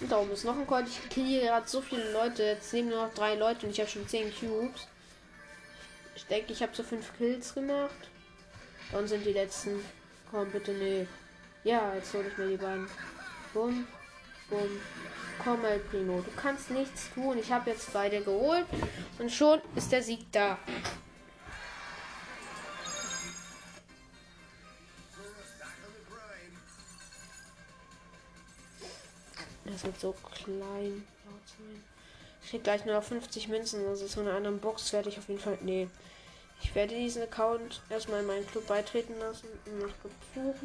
Und 0.00 0.12
da 0.12 0.18
oben 0.18 0.32
ist 0.32 0.44
noch 0.44 0.56
ein 0.56 0.66
Colt. 0.66 0.86
Ich 0.86 1.08
kriege 1.10 1.40
gerade 1.40 1.68
so 1.68 1.80
viele 1.80 2.12
Leute. 2.12 2.44
Jetzt 2.44 2.72
nehmen 2.72 2.90
nur 2.90 3.06
noch 3.06 3.14
drei 3.14 3.34
Leute 3.34 3.66
und 3.66 3.72
ich 3.72 3.80
habe 3.80 3.90
schon 3.90 4.06
zehn 4.06 4.32
Cubes. 4.32 4.86
Ich 6.14 6.26
denke, 6.26 6.52
ich 6.52 6.62
habe 6.62 6.74
so 6.74 6.82
fünf 6.82 7.16
Kills 7.16 7.54
gemacht. 7.54 8.10
Dann 8.92 9.06
sind 9.06 9.24
die 9.24 9.32
letzten. 9.32 9.84
Komm, 10.30 10.50
bitte, 10.50 10.72
nee. 10.72 11.06
Ja, 11.64 11.94
jetzt 11.94 12.14
hole 12.14 12.28
ich 12.28 12.38
mir 12.38 12.48
die 12.48 12.56
beiden. 12.56 12.88
Bumm, 13.52 13.86
bumm. 14.48 14.80
Komm, 15.42 15.64
El 15.64 15.78
Primo, 15.78 16.20
du 16.20 16.30
kannst 16.36 16.70
nichts 16.70 17.10
tun. 17.14 17.38
Ich 17.38 17.50
habe 17.52 17.70
jetzt 17.70 17.92
beide 17.92 18.20
geholt. 18.20 18.66
Und 19.18 19.30
schon 19.30 19.60
ist 19.76 19.92
der 19.92 20.02
Sieg 20.02 20.30
da. 20.32 20.58
Das 29.70 29.84
wird 29.84 30.00
so 30.00 30.14
klein. 30.34 31.06
Ich 32.42 32.50
krieg 32.50 32.64
gleich 32.64 32.84
nur 32.84 32.94
noch 32.94 33.02
50 33.02 33.48
Münzen. 33.48 33.86
Also 33.86 34.06
zu 34.06 34.20
einer 34.20 34.34
anderen 34.34 34.60
Box 34.60 34.92
werde 34.92 35.08
ich 35.08 35.18
auf 35.18 35.28
jeden 35.28 35.40
Fall. 35.40 35.58
Nee. 35.60 35.88
Ich 36.62 36.74
werde 36.74 36.94
diesen 36.94 37.22
Account 37.22 37.82
erstmal 37.88 38.20
in 38.20 38.26
meinen 38.26 38.46
Club 38.46 38.66
beitreten 38.66 39.18
lassen 39.18 39.48
und 39.66 39.78
nach 39.78 39.94
Club. 40.32 40.56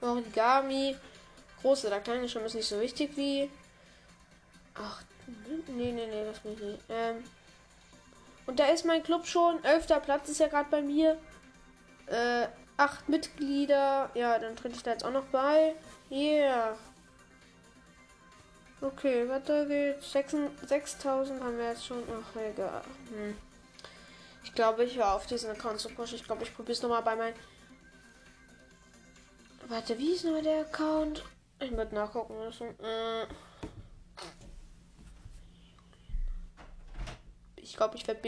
Origami. 0.00 0.96
Große 1.62 1.86
oder 1.86 2.00
kleine 2.00 2.28
schon 2.28 2.44
ist 2.44 2.54
nicht 2.54 2.68
so 2.68 2.80
wichtig 2.80 3.16
wie. 3.16 3.50
Ach, 4.74 5.02
nee, 5.68 5.92
nee, 5.92 6.06
nee, 6.06 6.24
das 6.24 6.40
bin 6.40 6.54
ich 6.54 6.60
nicht. 6.60 6.80
Ähm. 6.88 7.24
Und 8.46 8.58
da 8.58 8.66
ist 8.66 8.84
mein 8.84 9.02
Club 9.02 9.26
schon. 9.26 9.62
Elfter 9.64 10.00
Platz 10.00 10.28
ist 10.28 10.40
ja 10.40 10.48
gerade 10.48 10.68
bei 10.70 10.82
mir. 10.82 11.16
Äh, 12.06 12.48
acht 12.82 13.08
Mitglieder. 13.08 14.10
Ja, 14.14 14.38
dann 14.38 14.56
tritt 14.56 14.74
ich 14.76 14.82
da 14.82 14.92
jetzt 14.92 15.04
auch 15.04 15.12
noch 15.12 15.26
bei. 15.26 15.74
Yeah. 16.10 16.76
Okay, 18.80 19.28
weiter 19.28 19.66
geht's. 19.66 20.10
6000 20.12 21.42
haben 21.42 21.56
wir 21.56 21.68
jetzt 21.68 21.86
schon. 21.86 22.02
Ach, 22.08 22.36
egal. 22.36 22.82
Hm. 23.10 23.36
Ich 24.44 24.52
glaube, 24.54 24.84
ich 24.84 24.98
war 24.98 25.14
auf 25.14 25.26
diesen 25.26 25.50
Account 25.50 25.78
zu 25.78 25.88
pushen. 25.88 26.16
Ich 26.16 26.24
glaube, 26.24 26.42
ich 26.42 26.54
probiere 26.54 26.72
es 26.72 26.82
nochmal 26.82 27.02
bei 27.02 27.14
meinem. 27.14 27.34
Warte, 29.68 29.96
wie 29.98 30.12
ist 30.12 30.24
nochmal 30.24 30.42
der 30.42 30.62
Account? 30.62 31.24
Ich 31.60 31.70
würde 31.70 31.94
nachgucken 31.94 32.36
müssen. 32.36 32.68
Äh. 32.80 33.26
Ich 37.54 37.76
glaube, 37.76 37.96
ich 37.96 38.06
werde 38.08 38.20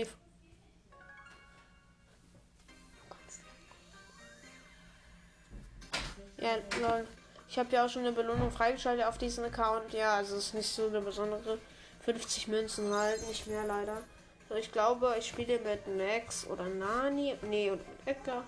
Ja, 6.44 6.58
lol. 6.78 7.06
Ich 7.48 7.58
habe 7.58 7.70
ja 7.74 7.86
auch 7.86 7.88
schon 7.88 8.02
eine 8.02 8.12
Belohnung 8.12 8.50
freigeschaltet 8.50 9.06
auf 9.06 9.16
diesen 9.16 9.44
Account. 9.44 9.94
Ja, 9.94 10.16
also 10.16 10.36
es 10.36 10.48
ist 10.48 10.54
nicht 10.54 10.68
so 10.68 10.88
eine 10.88 11.00
besondere 11.00 11.58
50 12.04 12.48
Münzen 12.48 12.92
halt, 12.92 13.26
nicht 13.28 13.46
mehr 13.46 13.64
leider. 13.64 14.02
So, 14.50 14.54
ich 14.54 14.70
glaube, 14.70 15.16
ich 15.18 15.26
spiele 15.26 15.58
mit 15.60 15.86
Max 15.96 16.46
oder 16.46 16.68
Nani. 16.68 17.34
Nee, 17.48 17.70
und 17.70 17.80
Edgar. 18.04 18.44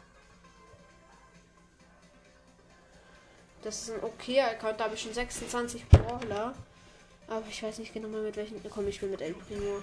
Das 3.63 3.81
ist 3.81 3.95
ein 3.95 4.05
okay 4.05 4.43
Account, 4.43 4.79
da 4.79 4.85
habe 4.85 4.95
ich 4.95 5.01
schon 5.01 5.15
26 5.15 5.89
Brawler. 5.89 6.55
Aber 7.29 7.47
ich 7.49 7.63
weiß 7.63 7.79
nicht 7.79 7.95
genau 7.95 8.09
mal 8.09 8.21
mit 8.21 8.37
welchen. 8.37 8.63
Komm, 8.69 8.89
ich 8.89 8.97
spiele 8.97 9.13
mit 9.13 9.23
El 9.23 9.33
Primo. 9.33 9.81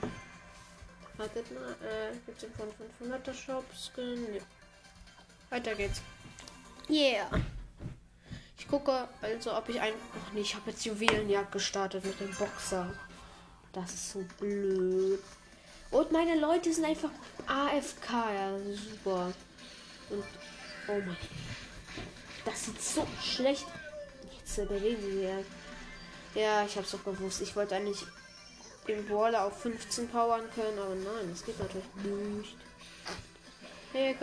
Wartet 1.17 1.51
mal, 1.51 1.71
äh, 1.81 2.15
gibt 2.27 2.43
es 2.43 2.49
von 2.55 3.09
500er 3.09 3.33
Shop? 3.33 3.65
Nee. 3.97 4.39
Weiter 5.49 5.73
geht's. 5.73 5.99
Yeah. 6.87 7.27
Ich 8.57 8.67
gucke 8.67 9.07
also, 9.21 9.55
ob 9.55 9.69
ich 9.69 9.79
ein. 9.79 9.93
Ach 10.13 10.31
nee, 10.33 10.41
ich 10.41 10.55
habe 10.55 10.71
jetzt 10.71 10.85
Juwelenjagd 10.85 11.51
gestartet 11.51 12.05
mit 12.05 12.19
dem 12.19 12.33
Boxer. 12.35 12.93
Das 13.71 13.93
ist 13.93 14.11
so 14.11 14.23
blöd. 14.39 15.19
Und 15.91 16.11
meine 16.11 16.39
Leute 16.39 16.73
sind 16.73 16.85
einfach 16.85 17.09
AFK. 17.47 18.09
Ja, 18.09 18.57
super. 18.73 19.33
Und. 20.09 20.23
Oh 20.87 20.99
mein. 21.05 21.17
Das 22.45 22.65
sieht 22.65 22.81
so 22.81 23.07
schlecht. 23.21 23.65
Jetzt 24.37 24.55
bewegen 24.67 25.01
sie 25.01 25.23
ja. 25.23 25.37
Ja, 26.35 26.65
ich 26.65 26.75
hab's 26.77 26.91
doch 26.91 27.03
gewusst. 27.03 27.41
Ich 27.41 27.55
wollte 27.55 27.75
eigentlich 27.75 28.05
den 28.87 29.05
Brawler 29.05 29.45
auf 29.45 29.61
15 29.61 30.09
powern 30.09 30.43
können, 30.53 30.77
aber 30.77 30.95
nein, 30.95 31.29
das 31.29 31.45
geht 31.45 31.59
natürlich 31.59 31.85
nicht. 32.03 32.57
Hey, 33.93 34.17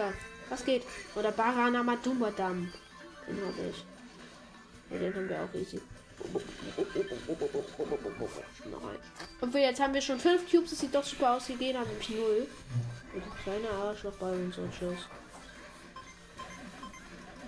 was 0.48 0.64
geht? 0.64 0.84
Oder 1.14 1.30
Barana 1.30 1.82
Madumadam. 1.82 2.72
Den 3.26 3.46
habe 3.46 3.70
ich. 3.70 3.84
Ja, 4.90 4.98
den 4.98 5.14
haben 5.14 5.28
wir 5.28 5.42
auch 5.42 5.54
easy. 5.54 5.80
Nein. 8.64 8.98
Und 9.40 9.54
wir 9.54 9.60
jetzt 9.60 9.80
haben 9.80 9.94
wir 9.94 10.00
schon 10.00 10.20
fünf 10.20 10.50
Cubes. 10.50 10.70
Das 10.70 10.80
sieht 10.80 10.94
doch 10.94 11.04
super 11.04 11.36
aus. 11.36 11.48
Wir 11.48 11.56
gehen 11.56 11.78
haben 11.78 11.88
nämlich 11.88 12.10
null. 12.10 12.46
Und 13.14 13.22
ein 13.22 13.32
kleiner 13.42 13.70
Arschlochball 13.70 14.32
und 14.34 14.54
so. 14.54 14.68
Tschüss. 14.68 15.06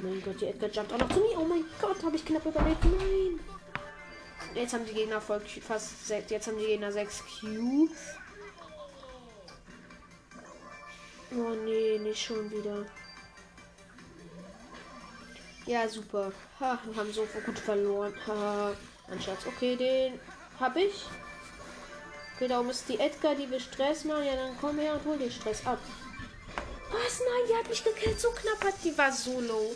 Mein 0.00 0.22
Gott, 0.22 0.40
die 0.40 0.46
Edgar 0.46 0.70
jumpt 0.70 0.92
auch 0.92 0.98
noch 0.98 1.08
zu 1.10 1.20
mir. 1.20 1.38
Oh 1.38 1.44
mein 1.44 1.64
Gott, 1.80 2.02
habe 2.02 2.16
ich 2.16 2.24
knapp 2.24 2.44
überlebt. 2.46 2.84
Nein. 2.84 3.40
Jetzt 4.54 4.74
haben 4.74 4.84
die 4.84 4.94
Gegner 4.94 5.20
voll, 5.20 5.40
fast 5.40 6.06
sechs. 6.06 6.30
Jetzt 6.30 6.46
haben 6.46 6.58
die 6.58 6.66
Gegner 6.66 6.90
sechs 6.92 7.22
Cubes. 7.40 8.16
Oh 11.30 11.54
nee, 11.64 11.98
nicht 11.98 12.22
schon 12.22 12.50
wieder. 12.50 12.84
Ja, 15.66 15.88
super. 15.88 16.32
Ha, 16.60 16.78
wir 16.84 16.96
haben 16.96 17.12
so 17.12 17.26
gut 17.46 17.58
verloren. 17.58 18.14
Ha, 18.26 18.72
ein 19.10 19.20
Schatz. 19.20 19.46
Okay, 19.46 19.76
den 19.76 20.18
hab 20.58 20.76
ich. 20.76 21.06
Okay, 22.34 22.48
darum 22.48 22.70
ist 22.70 22.88
die 22.88 22.98
Edgar, 22.98 23.34
die 23.34 23.48
wir 23.50 23.60
Stress 23.60 24.04
machen. 24.04 24.24
Ja, 24.24 24.34
dann 24.34 24.56
komm 24.60 24.78
her 24.78 24.94
und 24.94 25.04
hol 25.04 25.18
den 25.18 25.30
Stress 25.30 25.64
ab. 25.66 25.78
Was? 26.90 27.20
Nein, 27.20 27.48
die 27.48 27.54
hat 27.54 27.68
mich 27.68 27.84
gekillt. 27.84 28.20
So 28.20 28.30
knapp 28.30 28.64
hat 28.64 28.74
die 28.84 28.96
war 28.98 29.12
so 29.12 29.40
low. 29.40 29.74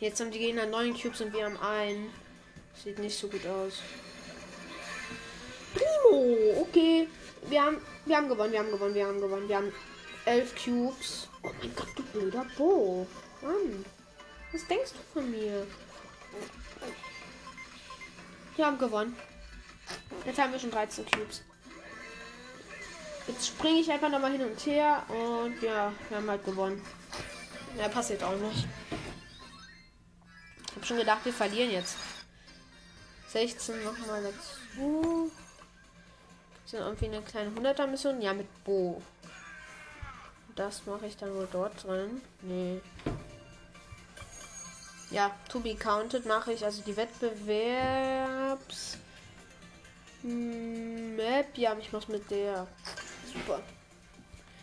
Jetzt 0.00 0.20
haben 0.20 0.30
die 0.30 0.38
Gegner 0.38 0.66
neun 0.66 0.94
Cubes 0.94 1.20
und 1.20 1.32
wir 1.32 1.44
haben 1.44 1.58
einen. 1.58 2.12
Sieht 2.82 2.98
nicht 2.98 3.18
so 3.18 3.28
gut 3.28 3.46
aus. 3.46 3.74
Primo, 5.74 6.60
okay. 6.60 7.08
Wir 7.48 7.64
haben, 7.64 7.78
wir 8.04 8.16
haben 8.16 8.28
gewonnen, 8.28 8.52
wir 8.52 8.58
haben 8.58 8.70
gewonnen, 8.70 8.94
wir 8.94 9.06
haben 9.06 9.20
gewonnen. 9.20 9.48
Wir 9.48 9.56
haben 9.56 9.72
elf 10.24 10.54
Cubes. 10.54 11.28
Oh 11.42 11.50
mein 11.60 11.74
Gott, 11.74 11.88
du 11.96 12.02
blöder 12.04 12.46
Bo. 12.56 13.06
Mann. 13.42 13.84
Was 14.52 14.66
denkst 14.66 14.92
du 14.92 15.20
von 15.20 15.30
mir? 15.30 15.66
Wir 18.56 18.66
haben 18.66 18.78
gewonnen. 18.78 19.16
Jetzt 20.24 20.38
haben 20.38 20.52
wir 20.52 20.58
schon 20.58 20.70
13 20.70 21.06
Cubes. 21.06 21.42
Jetzt 23.26 23.46
springe 23.48 23.80
ich 23.80 23.90
einfach 23.90 24.08
nochmal 24.08 24.32
hin 24.32 24.42
und 24.42 24.66
her 24.66 25.04
und 25.08 25.60
ja, 25.62 25.92
wir 26.08 26.16
haben 26.16 26.30
halt 26.30 26.44
gewonnen. 26.44 26.82
Ja, 27.76 27.88
passiert 27.88 28.22
auch 28.22 28.36
nicht. 28.36 28.66
Ich 30.66 30.76
habe 30.76 30.86
schon 30.86 30.96
gedacht, 30.96 31.24
wir 31.24 31.32
verlieren 31.32 31.70
jetzt. 31.70 31.96
16 33.28 33.84
nochmal 33.84 34.22
dazu. 34.22 35.30
Es 36.64 36.72
irgendwie 36.72 37.06
eine 37.06 37.22
kleine 37.22 37.50
100er 37.50 37.86
Mission? 37.86 38.20
Ja, 38.20 38.32
mit 38.32 38.46
Bo. 38.64 39.02
Das 40.58 40.84
mache 40.86 41.06
ich 41.06 41.16
dann 41.16 41.32
wohl 41.36 41.46
dort 41.52 41.84
drin. 41.84 42.20
Nee. 42.42 42.80
Ja, 45.08 45.30
to 45.48 45.60
be 45.60 45.76
counted 45.76 46.26
mache 46.26 46.52
ich 46.52 46.64
also 46.64 46.82
die 46.82 46.96
Wettbewerbs 46.96 48.98
Map. 50.24 51.56
Ja, 51.56 51.76
ich 51.78 51.92
mache 51.92 52.10
mit 52.10 52.28
der. 52.32 52.66
Super. 53.32 53.60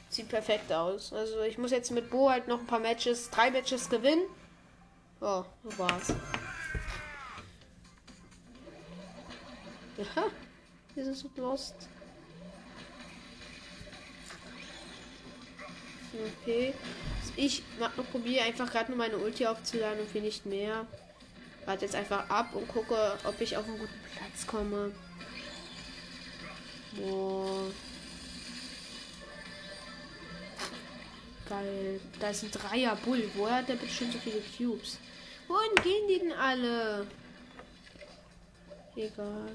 Sieht 0.10 0.28
perfekt 0.28 0.70
aus. 0.74 1.14
Also 1.14 1.40
ich 1.44 1.58
muss 1.58 1.72
jetzt 1.72 1.92
mit 1.92 2.10
Bo 2.10 2.30
halt 2.30 2.50
noch 2.50 2.60
ein 2.60 2.68
paar 2.68 2.82
Matches, 2.82 3.30
drei 3.30 3.50
Matches 3.50 3.90
gewinnen. 3.90 4.24
Oh, 5.22 5.46
so 5.64 5.80
war's. 5.80 6.14
Ja, 9.98 10.25
wir 10.94 11.06
sind 11.06 11.16
so 11.16 11.30
lost. 11.38 11.88
Okay. 16.16 16.74
Ich 17.36 17.64
probiere 18.12 18.46
einfach 18.46 18.72
gerade 18.72 18.92
nur 18.92 18.98
meine 18.98 19.18
Ulti 19.18 19.46
aufzuladen 19.46 20.00
und 20.00 20.10
viel 20.10 20.22
nicht 20.22 20.46
mehr. 20.46 20.88
Warte 21.66 21.86
jetzt 21.86 21.96
einfach 21.96 22.30
ab 22.30 22.54
und 22.54 22.68
gucke, 22.68 23.18
ob 23.24 23.42
ich 23.42 23.58
auf 23.58 23.66
einen 23.66 23.80
guten 23.80 24.00
Platz 24.16 24.48
komme. 24.48 24.92
Boah. 26.94 27.68
Geil. 31.50 32.00
Da 32.20 32.30
ist 32.30 32.44
ein 32.44 32.51
Dreier 32.51 32.96
Bull. 32.96 33.30
Woher 33.36 33.58
hat 33.58 33.70
der 33.70 33.75
bestimmt 33.75 34.14
so 34.14 34.20
viele 34.20 34.42
Cubes? 34.42 34.98
Wohin 35.48 35.75
gehen 35.84 36.08
die 36.08 36.20
denn 36.20 36.32
alle? 36.32 37.06
Egal. 38.96 39.51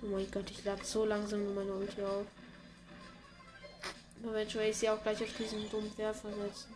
Oh 0.00 0.06
mein 0.06 0.30
Gott, 0.30 0.48
ich 0.50 0.64
lade 0.64 0.84
so 0.84 1.04
langsam 1.04 1.42
nur 1.42 1.54
meine 1.54 1.72
Ulti 1.72 2.00
auf. 2.02 2.26
Eventuell 4.22 4.70
ich 4.70 4.76
sie 4.76 4.90
auch 4.90 5.02
gleich 5.02 5.22
auf 5.22 5.32
diesen 5.36 5.70
dummen 5.70 5.96
Werfer 5.96 6.30
setzen. 6.30 6.74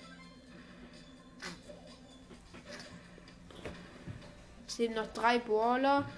Es 4.67 4.79
leben 4.79 4.95
noch 4.95 5.13
drei 5.13 5.39
Brawler. 5.39 6.09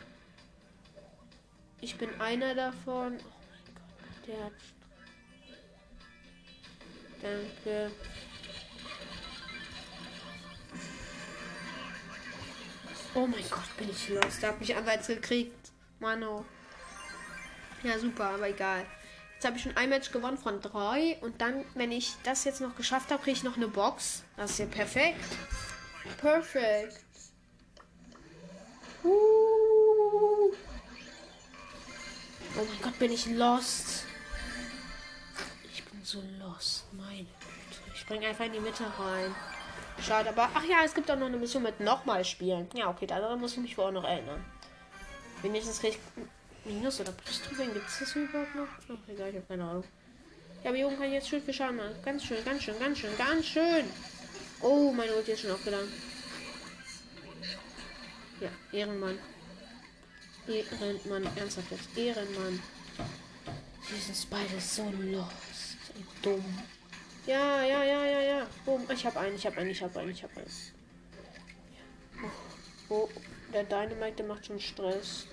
Ich 1.81 1.97
bin 1.97 2.21
einer 2.21 2.55
davon. 2.55 3.19
Oh 3.19 3.31
mein 3.51 3.65
Gott, 3.75 4.27
der 4.27 4.45
hat. 4.45 4.53
Danke. 7.21 7.91
Oh 13.15 13.27
mein 13.27 13.51
Gott, 13.51 13.77
bin 13.77 13.91
ich 13.91 14.09
los. 14.09 14.41
Da 14.41 14.49
hab 14.49 14.61
mich 14.61 14.75
Anwalt 14.75 15.07
gekriegt. 15.07 15.73
Mano. 16.01 16.45
Ja, 17.83 17.99
super, 17.99 18.31
aber 18.31 18.49
egal. 18.49 18.87
Jetzt 19.45 19.51
habe 19.51 19.59
ich 19.59 19.65
schon 19.65 19.77
ein 19.77 19.91
Match 19.91 20.11
gewonnen 20.11 20.39
von 20.39 20.63
drei. 20.63 21.19
Und 21.21 21.39
dann, 21.43 21.67
wenn 21.75 21.93
ich 21.93 22.15
das 22.23 22.45
jetzt 22.45 22.63
noch 22.63 22.75
geschafft 22.77 23.11
habe, 23.11 23.23
kriege 23.23 23.37
ich 23.37 23.45
noch 23.45 23.59
eine 23.59 23.69
Box. 23.69 24.25
Das 24.39 24.53
ist 24.53 24.59
ja 24.59 24.65
perfekt. 24.65 25.21
Perfekt. 26.17 27.05
Uh. 29.05 29.11
Oh 29.11 30.51
mein 32.57 32.81
Gott, 32.81 32.99
bin 32.99 33.13
ich 33.13 33.27
lost. 33.27 34.07
Ich 35.75 35.85
bin 35.85 36.03
so 36.03 36.23
lost. 36.39 36.87
Meine 36.95 37.19
Güte. 37.19 37.83
Ich 37.93 38.01
springe 38.01 38.27
einfach 38.27 38.47
in 38.47 38.55
die 38.55 38.61
Mitte 38.61 38.85
rein. 38.99 39.35
Schade, 40.01 40.31
aber 40.31 40.49
ach 40.55 40.65
ja, 40.65 40.79
es 40.87 40.95
gibt 40.95 41.11
auch 41.11 41.19
noch 41.19 41.27
eine 41.27 41.37
Mission 41.37 41.65
mit 41.65 41.81
nochmal 41.81 42.25
spielen. 42.25 42.71
Ja, 42.73 42.89
okay, 42.89 43.07
daran 43.07 43.39
muss 43.39 43.53
ich 43.53 43.59
mich 43.59 43.77
wohl 43.77 43.85
auch 43.85 43.93
noch 43.93 44.05
erinnern. 44.05 44.43
Wenn 45.43 45.55
ich 45.55 45.67
das 45.67 45.83
richtig 45.83 46.01
Minus 46.65 47.01
oder 47.01 47.13
Plus 47.13 47.43
drüber? 47.43 47.67
Gibt 47.67 47.89
es 47.89 47.99
das 47.99 48.17
überhaupt 48.17 48.55
noch? 48.55 48.69
Ach, 48.89 49.09
egal, 49.09 49.31
ich 49.31 49.37
habe 49.37 49.47
keine 49.47 49.65
Ahnung. 49.65 49.85
Ja, 50.63 50.71
aber 50.71 50.87
oben 50.87 50.97
kann 50.97 51.07
ich 51.07 51.13
jetzt 51.13 51.29
schön 51.29 51.43
für 51.43 51.53
Schaden 51.53 51.77
machen. 51.77 51.95
Ganz 52.05 52.25
schön, 52.25 52.43
ganz 52.45 52.63
schön, 52.63 52.79
ganz 52.79 52.99
schön, 52.99 53.17
ganz 53.19 53.47
schön. 53.47 53.85
Oh, 54.63 54.93
meine 54.93 55.15
Ulti 55.15 55.33
ist 55.33 55.43
schon 55.43 55.51
aufgeladen. 55.51 55.93
Ja, 58.41 58.49
Ehrenmann. 58.73 59.19
Ehrenmann, 60.49 61.37
ernsthaft 61.37 61.71
jetzt. 61.71 61.97
Ehrenmann. 61.97 62.63
Die 63.91 64.01
sind 64.01 64.31
beide 64.31 64.59
so 64.59 64.91
lost. 64.91 65.77
Dumm. 66.23 66.45
Ja, 67.27 67.63
ja, 67.63 67.85
ja, 67.85 68.05
ja, 68.07 68.21
ja. 68.21 68.47
Boom. 68.65 68.87
Ich 68.91 69.05
habe 69.05 69.21
einen, 69.21 69.37
ich 69.37 69.47
habe 69.47 69.59
einen, 69.59 69.71
ich 69.71 69.83
habe 69.83 70.01
einen, 70.01 70.11
ich 70.11 70.23
habe 70.23 70.33
einen. 70.37 70.51
Oh, 72.89 72.95
oh, 72.95 73.09
der 73.53 73.65
Dynamite, 73.65 74.17
der 74.17 74.27
macht 74.27 74.47
schon 74.47 74.59
Stress. 74.59 75.27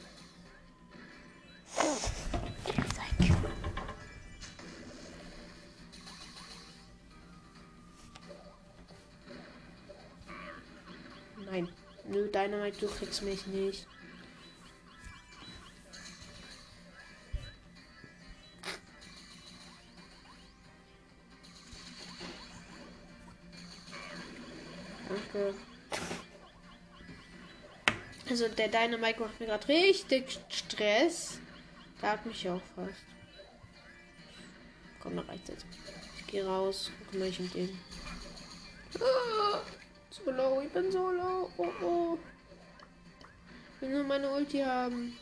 Nein. 11.51 11.67
Nö, 12.05 12.29
Dynamite, 12.29 12.79
du 12.79 12.87
kriegst 12.87 13.21
mich 13.23 13.45
nicht. 13.47 13.85
Danke. 25.09 25.53
Also 28.29 28.47
der 28.47 28.69
Dynamite 28.69 29.19
macht 29.19 29.39
mir 29.41 29.47
gerade 29.47 29.67
richtig 29.67 30.39
Stress. 30.47 31.40
Da 32.01 32.11
hat 32.11 32.25
mich 32.25 32.49
auch 32.49 32.61
fast. 32.75 33.05
Komm, 34.99 35.15
da 35.15 35.21
reicht 35.23 35.49
jetzt. 35.49 35.65
Ich 36.17 36.27
gehe 36.27 36.45
raus 36.45 36.91
kümmere 37.11 37.27
mich 37.27 37.39
um 37.39 37.51
den. 37.51 37.79
Ah, 38.99 39.59
so 40.09 40.31
low, 40.31 40.61
ich 40.61 40.71
bin 40.71 40.91
so 40.91 41.11
low. 41.11 41.49
Oh 41.57 41.67
oh. 41.83 42.17
Ich 43.75 43.81
will 43.81 43.95
nur 43.95 44.03
meine 44.03 44.29
Ulti 44.29 44.59
haben. 44.59 45.17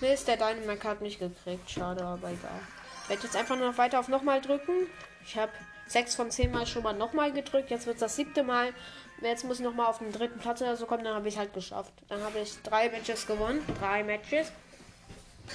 Mist, 0.00 0.26
der 0.26 0.36
Dynamite 0.36 0.88
hat 0.88 1.00
mich 1.00 1.18
gekriegt. 1.18 1.70
Schade, 1.70 2.04
aber 2.04 2.30
egal. 2.30 2.60
Ich 3.04 3.08
werde 3.10 3.22
jetzt 3.22 3.36
einfach 3.36 3.56
nur 3.56 3.70
noch 3.70 3.78
weiter 3.78 4.00
auf 4.00 4.08
nochmal 4.08 4.40
drücken. 4.40 4.88
Ich 5.24 5.36
habe 5.36 5.52
sechs 5.86 6.14
von 6.14 6.30
zehn 6.30 6.50
Mal 6.50 6.66
schon 6.66 6.82
mal 6.82 6.94
nochmal 6.94 7.32
gedrückt. 7.32 7.70
Jetzt 7.70 7.86
wird 7.86 8.02
das 8.02 8.16
siebte 8.16 8.42
Mal. 8.42 8.74
Jetzt 9.22 9.44
muss 9.44 9.60
ich 9.60 9.64
noch 9.64 9.74
mal 9.74 9.86
auf 9.86 9.98
den 9.98 10.10
dritten 10.10 10.40
Platz 10.40 10.60
oder 10.62 10.76
so 10.76 10.84
kommen, 10.86 11.04
dann 11.04 11.14
habe 11.14 11.28
ich 11.28 11.38
halt 11.38 11.54
geschafft. 11.54 11.92
Dann 12.08 12.22
habe 12.22 12.40
ich 12.40 12.60
drei 12.62 12.88
Matches 12.88 13.26
gewonnen. 13.26 13.64
Drei 13.78 14.02
Matches. 14.02 14.50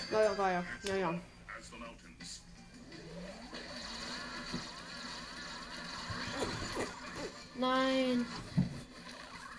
Naja, 0.10 0.32
ja. 0.38 0.64
Naja. 0.84 1.14
Nein. 7.56 8.26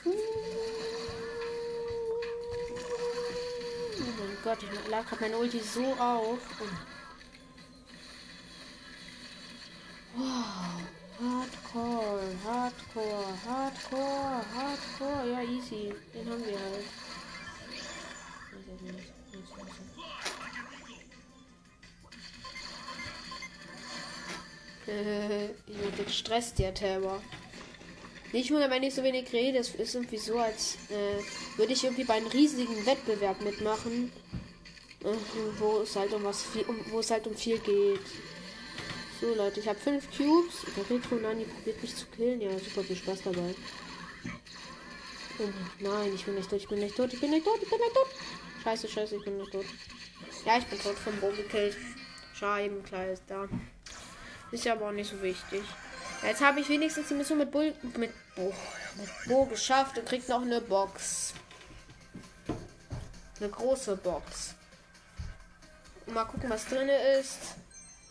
Oh 0.05 0.11
mein 4.19 4.39
Gott, 4.45 4.59
ich 4.63 4.89
lag 4.89 5.05
gerade 5.07 5.23
meine 5.23 5.37
Ulti 5.37 5.61
so 5.61 5.85
auf. 5.95 6.39
Wow. 6.59 6.98
Hardcore, 12.95 13.35
Hardcore, 13.47 14.45
Hardcore. 14.55 15.31
Ja, 15.31 15.43
easy. 15.43 15.95
Den 16.15 16.31
haben 16.31 16.45
wir 16.45 16.59
halt. 16.59 16.85
ich 25.67 25.97
bin 25.97 26.07
gestresst, 26.07 26.59
der 26.59 26.73
Terror. 26.73 27.21
Nicht 28.33 28.51
nur, 28.51 28.61
wenn 28.61 28.83
ich 28.83 28.95
so 28.95 29.03
wenig 29.03 29.31
rede, 29.35 29.59
es 29.59 29.75
ist 29.75 29.95
irgendwie 29.95 30.17
so, 30.17 30.39
als 30.39 30.77
äh, 30.91 31.59
würde 31.59 31.75
ich 31.75 31.85
irgendwie 31.85 32.05
bei 32.05 32.15
einem 32.15 32.29
riesigen 32.29 32.87
Wettbewerb 32.87 33.43
mitmachen, 33.43 34.11
äh, 35.05 35.09
wo 35.59 35.81
es 35.81 35.95
halt 35.95 36.13
um 36.15 36.25
was 36.25 36.43
viel, 36.43 36.63
um, 36.63 36.79
wo 36.91 37.01
es 37.01 37.11
halt 37.11 37.27
um 37.27 37.37
viel 37.37 37.59
geht. 37.59 38.01
So 39.21 39.35
Leute, 39.35 39.59
ich 39.59 39.69
habe 39.69 39.79
fünf 39.79 40.07
Cubes. 40.17 40.65
Der 40.77 40.89
Retro 40.89 41.17
Nani 41.17 41.45
probiert 41.45 41.83
mich 41.83 41.97
zu 41.97 42.07
killen. 42.07 42.41
Ja, 42.41 42.57
super 42.59 42.85
viel 42.85 42.97
Spaß 42.97 43.23
dabei. 43.25 43.55
Oh, 45.41 45.49
nein, 45.81 46.13
ich 46.15 46.25
bin 46.25 46.35
nicht 46.35 46.51
tot, 46.51 46.61
ich 46.61 46.69
bin 46.69 46.79
nicht 46.79 46.97
tot, 46.97 47.13
ich 47.13 47.21
bin 47.21 47.31
nicht 47.31 47.45
tot, 47.45 47.59
ich 47.61 47.69
bin 47.69 47.79
nicht 47.79 47.95
tot. 47.95 48.09
Scheiße, 48.63 48.89
scheiße, 48.89 49.17
ich 49.17 49.25
bin 49.25 49.39
nicht 49.39 49.53
tot. 49.53 49.65
Ja, 50.45 50.59
ich 50.59 50.67
bin 50.67 50.79
tot 50.81 50.97
vom 50.97 51.19
Bo 51.21 51.31
gekillt. 51.31 51.77
Scheiben, 52.35 52.83
klar 52.85 53.07
ist 53.07 53.23
da. 53.27 53.49
Ist 54.53 54.65
ja 54.65 54.73
aber 54.75 54.89
auch 54.89 54.93
nicht 54.93 55.11
so 55.11 55.21
wichtig. 55.21 55.63
Jetzt 56.23 56.41
habe 56.41 56.61
ich 56.61 56.69
wenigstens 56.69 57.09
die 57.09 57.15
Mission 57.15 57.39
mit 57.39 57.51
Bull 57.51 57.75
mit 57.97 58.13
Bo, 58.35 58.53
mit 58.97 59.09
Bo 59.27 59.47
geschafft 59.47 59.99
und 59.99 60.07
kriegt 60.07 60.29
noch 60.29 60.43
eine 60.43 60.61
Box. 60.61 61.35
Eine 63.41 63.49
große 63.49 63.97
Box. 63.97 64.55
Mal 66.07 66.25
gucken, 66.25 66.51
was 66.51 66.67
drin 66.67 66.89
ist. 67.19 67.57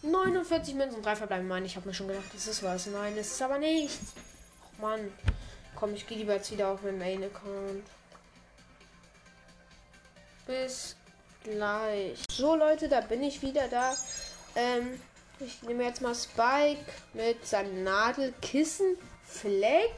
49 0.04 0.76
Münzen, 0.76 1.02
drei 1.02 1.16
verbleiben. 1.16 1.48
Mann, 1.48 1.66
ich 1.66 1.76
habe 1.76 1.88
mir 1.88 1.94
schon 1.94 2.08
gedacht, 2.08 2.26
das 2.34 2.48
ist 2.48 2.64
was. 2.64 2.88
Nein, 2.88 3.16
das 3.16 3.28
ist 3.28 3.42
aber 3.42 3.58
nichts. 3.58 4.14
Oh 4.62 4.82
Mann. 4.82 5.12
Komm, 5.76 5.94
ich 5.94 6.08
gehe 6.08 6.18
lieber 6.18 6.34
jetzt 6.34 6.52
wieder 6.52 6.70
auf 6.70 6.82
meinen 6.82 6.98
Main-Account. 6.98 7.84
Bis 10.46 10.96
gleich. 11.44 12.24
So, 12.32 12.56
Leute, 12.56 12.90
da 12.90 13.02
bin 13.02 13.22
ich 13.24 13.42
wieder 13.42 13.68
da. 13.68 13.96
Ähm, 14.56 15.00
ich 15.40 15.62
nehme 15.64 15.84
jetzt 15.84 16.02
mal 16.02 16.16
Spike 16.16 16.84
mit 17.14 17.46
seinem 17.46 17.84
Nadelkissen. 17.84 18.98
Fleck. 19.24 19.94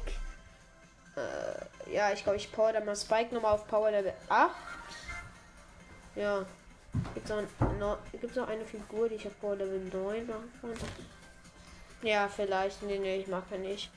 Äh, 1.15 1.93
ja, 1.93 2.11
ich 2.11 2.23
glaube, 2.23 2.37
ich 2.37 2.51
power 2.51 2.73
da 2.73 2.81
mal 2.81 2.95
Spike 2.95 3.33
nochmal 3.33 3.53
auf 3.53 3.67
Power 3.67 3.91
Level 3.91 4.13
8. 4.27 4.51
Ja. 6.15 6.45
Gibt 6.93 7.29
es 8.31 8.35
noch 8.35 8.47
eine 8.47 8.65
Figur, 8.65 9.09
die 9.09 9.15
ich 9.15 9.27
auf 9.27 9.39
Power 9.39 9.55
Level 9.55 9.79
9 9.79 10.27
machen 10.27 10.51
kann? 10.61 10.73
Ja, 12.01 12.27
vielleicht. 12.27 12.81
Nee, 12.83 12.97
nee, 12.97 13.17
ich 13.17 13.27
mache 13.27 13.57
nicht. 13.57 13.89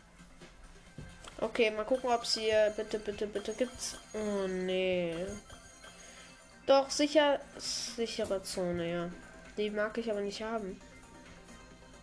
Okay, 1.40 1.70
mal 1.70 1.84
gucken, 1.84 2.10
ob 2.10 2.26
sie 2.26 2.50
bitte, 2.76 2.98
bitte, 2.98 3.26
bitte 3.26 3.54
gibt's. 3.54 3.96
Oh 4.12 4.46
nee. 4.46 5.14
Doch, 6.66 6.90
sicher, 6.90 7.40
sichere 7.58 8.42
Zone, 8.42 8.92
ja. 8.92 9.10
Die 9.56 9.70
mag 9.70 9.96
ich 9.98 10.10
aber 10.10 10.20
nicht 10.20 10.42
haben. 10.42 10.80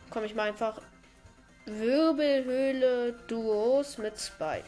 Komm, 0.10 0.24
ich 0.24 0.36
mal 0.36 0.50
einfach 0.50 0.82
Wirbelhöhle 1.66 3.14
Duos 3.28 3.98
mit 3.98 4.20
Spike. 4.20 4.66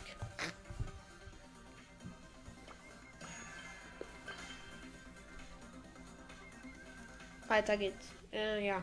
Weiter 7.52 7.76
geht's. 7.76 8.08
Äh, 8.32 8.66
ja. 8.66 8.82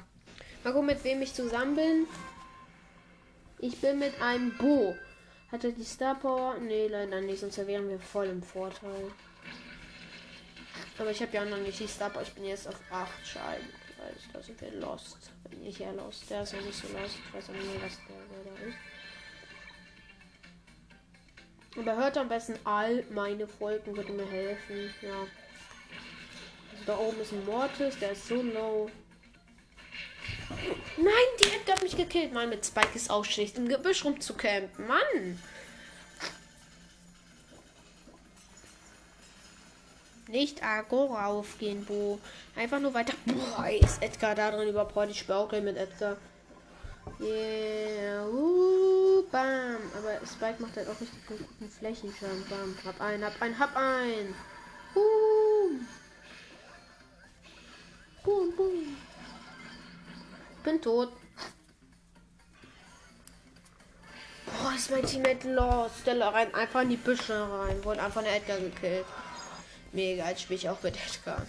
Mal 0.63 0.73
gucken, 0.75 0.87
mit 0.87 1.03
wem 1.03 1.23
ich 1.23 1.33
zusammen 1.33 1.75
bin. 1.75 2.07
Ich 3.61 3.81
bin 3.81 3.99
mit 3.99 4.21
einem 4.21 4.57
Bo. 4.59 4.95
Hat 5.51 5.65
er 5.65 5.73
die 5.73 5.85
Star 5.85 6.15
Power? 6.15 6.59
Nee, 6.59 6.87
leider 6.89 7.23
nicht, 7.23 7.41
sonst 7.41 7.57
wären 7.67 7.89
wir 7.89 7.99
voll 7.99 8.27
im 8.27 8.43
Vorteil. 8.43 9.11
Aber 10.99 11.11
ich 11.11 11.23
habe 11.23 11.33
ja 11.33 11.47
noch 11.47 11.57
nicht 11.57 11.81
die 11.81 11.87
Star 11.87 12.11
Power. 12.11 12.23
Ich 12.23 12.35
bin 12.35 12.45
jetzt 12.45 12.69
auf 12.69 12.79
8 12.91 13.27
Scheiben. 13.27 13.69
Ich 14.17 14.31
da 14.33 14.43
sind 14.43 14.61
wir 14.61 14.71
lost. 14.73 15.31
Bin 15.49 15.65
ich 15.65 15.79
ja 15.79 15.91
lost. 15.93 16.29
Der 16.31 16.43
ist 16.43 16.53
ja 16.53 16.61
nicht 16.61 16.79
so 16.79 16.89
lost. 16.89 17.17
Ich 17.27 17.35
weiß 17.35 17.49
auch 17.49 17.55
nicht, 17.55 17.83
was 17.83 17.99
der, 18.07 18.17
da 18.45 18.69
ist. 18.69 18.77
Aber 21.79 21.97
hört 21.97 22.19
am 22.19 22.29
besten 22.29 22.59
all 22.65 23.03
meine 23.11 23.49
Folgen, 23.49 23.97
würde 23.97 24.13
mir 24.13 24.27
helfen. 24.27 24.93
Ja. 25.01 25.27
Da 26.89 26.97
oben 26.97 27.21
ist 27.21 27.33
ein 27.33 27.45
Mortis, 27.45 27.99
der 27.99 28.13
ist 28.13 28.27
so 28.27 28.41
low. 28.41 28.91
Nein, 30.97 31.29
die 31.39 31.55
Edgar 31.55 31.77
hat 31.77 31.83
mich 31.83 31.95
gekillt. 31.95 32.33
Mann, 32.33 32.49
mit 32.49 32.65
Spike 32.65 32.93
ist 32.95 33.11
auch 33.11 33.27
schlecht, 33.27 33.59
im 33.59 33.69
Gebüsch 33.69 34.07
rumzucampen. 34.07 34.87
Mann. 34.87 35.39
Nicht 40.29 40.63
Agora 40.63 41.27
aufgehen, 41.27 41.85
Bo. 41.85 42.19
Einfach 42.57 42.81
nur 42.81 42.95
weiter. 42.95 43.13
Boah, 43.27 43.69
ist 43.69 44.03
Edgar 44.03 44.35
da 44.35 44.51
drin 44.51 44.71
überhaupt? 44.71 45.11
Ich 45.11 45.19
spiele 45.19 45.61
mit 45.61 45.77
Edgar. 45.77 46.17
Yeah. 47.21 48.27
Uh, 48.27 49.25
bam. 49.31 49.77
Aber 49.95 50.27
Spike 50.27 50.63
macht 50.63 50.75
halt 50.75 50.89
auch 50.89 50.99
richtig 50.99 51.27
guten 51.27 51.71
Flächenschaden. 51.71 52.47
Bam. 52.49 52.75
Hab 52.87 52.99
ein, 52.99 53.23
hab 53.23 53.43
ein, 53.43 53.59
hab 53.59 53.77
ein. 53.77 54.35
Boom, 58.57 58.97
bin 60.65 60.81
tot. 60.81 61.13
Boah, 64.47 64.75
ist 64.75 64.91
mein 64.91 65.05
Teammate 65.05 65.53
los. 65.53 65.91
Der 66.07 66.21
rein 66.21 66.55
einfach 66.55 66.83
in 66.83 66.91
die 66.91 66.97
Büsche 66.97 67.35
rein. 67.35 67.85
Wurde 67.85 68.03
einfach 68.03 68.21
eine 68.21 68.31
Edgar 68.31 68.59
gekillt. 68.59 69.05
Mega, 69.93 70.29
jetzt 70.29 70.43
spiele 70.43 70.59
ich 70.59 70.69
auch 70.69 70.83
mit 70.83 70.97
Edgar. 70.97 71.43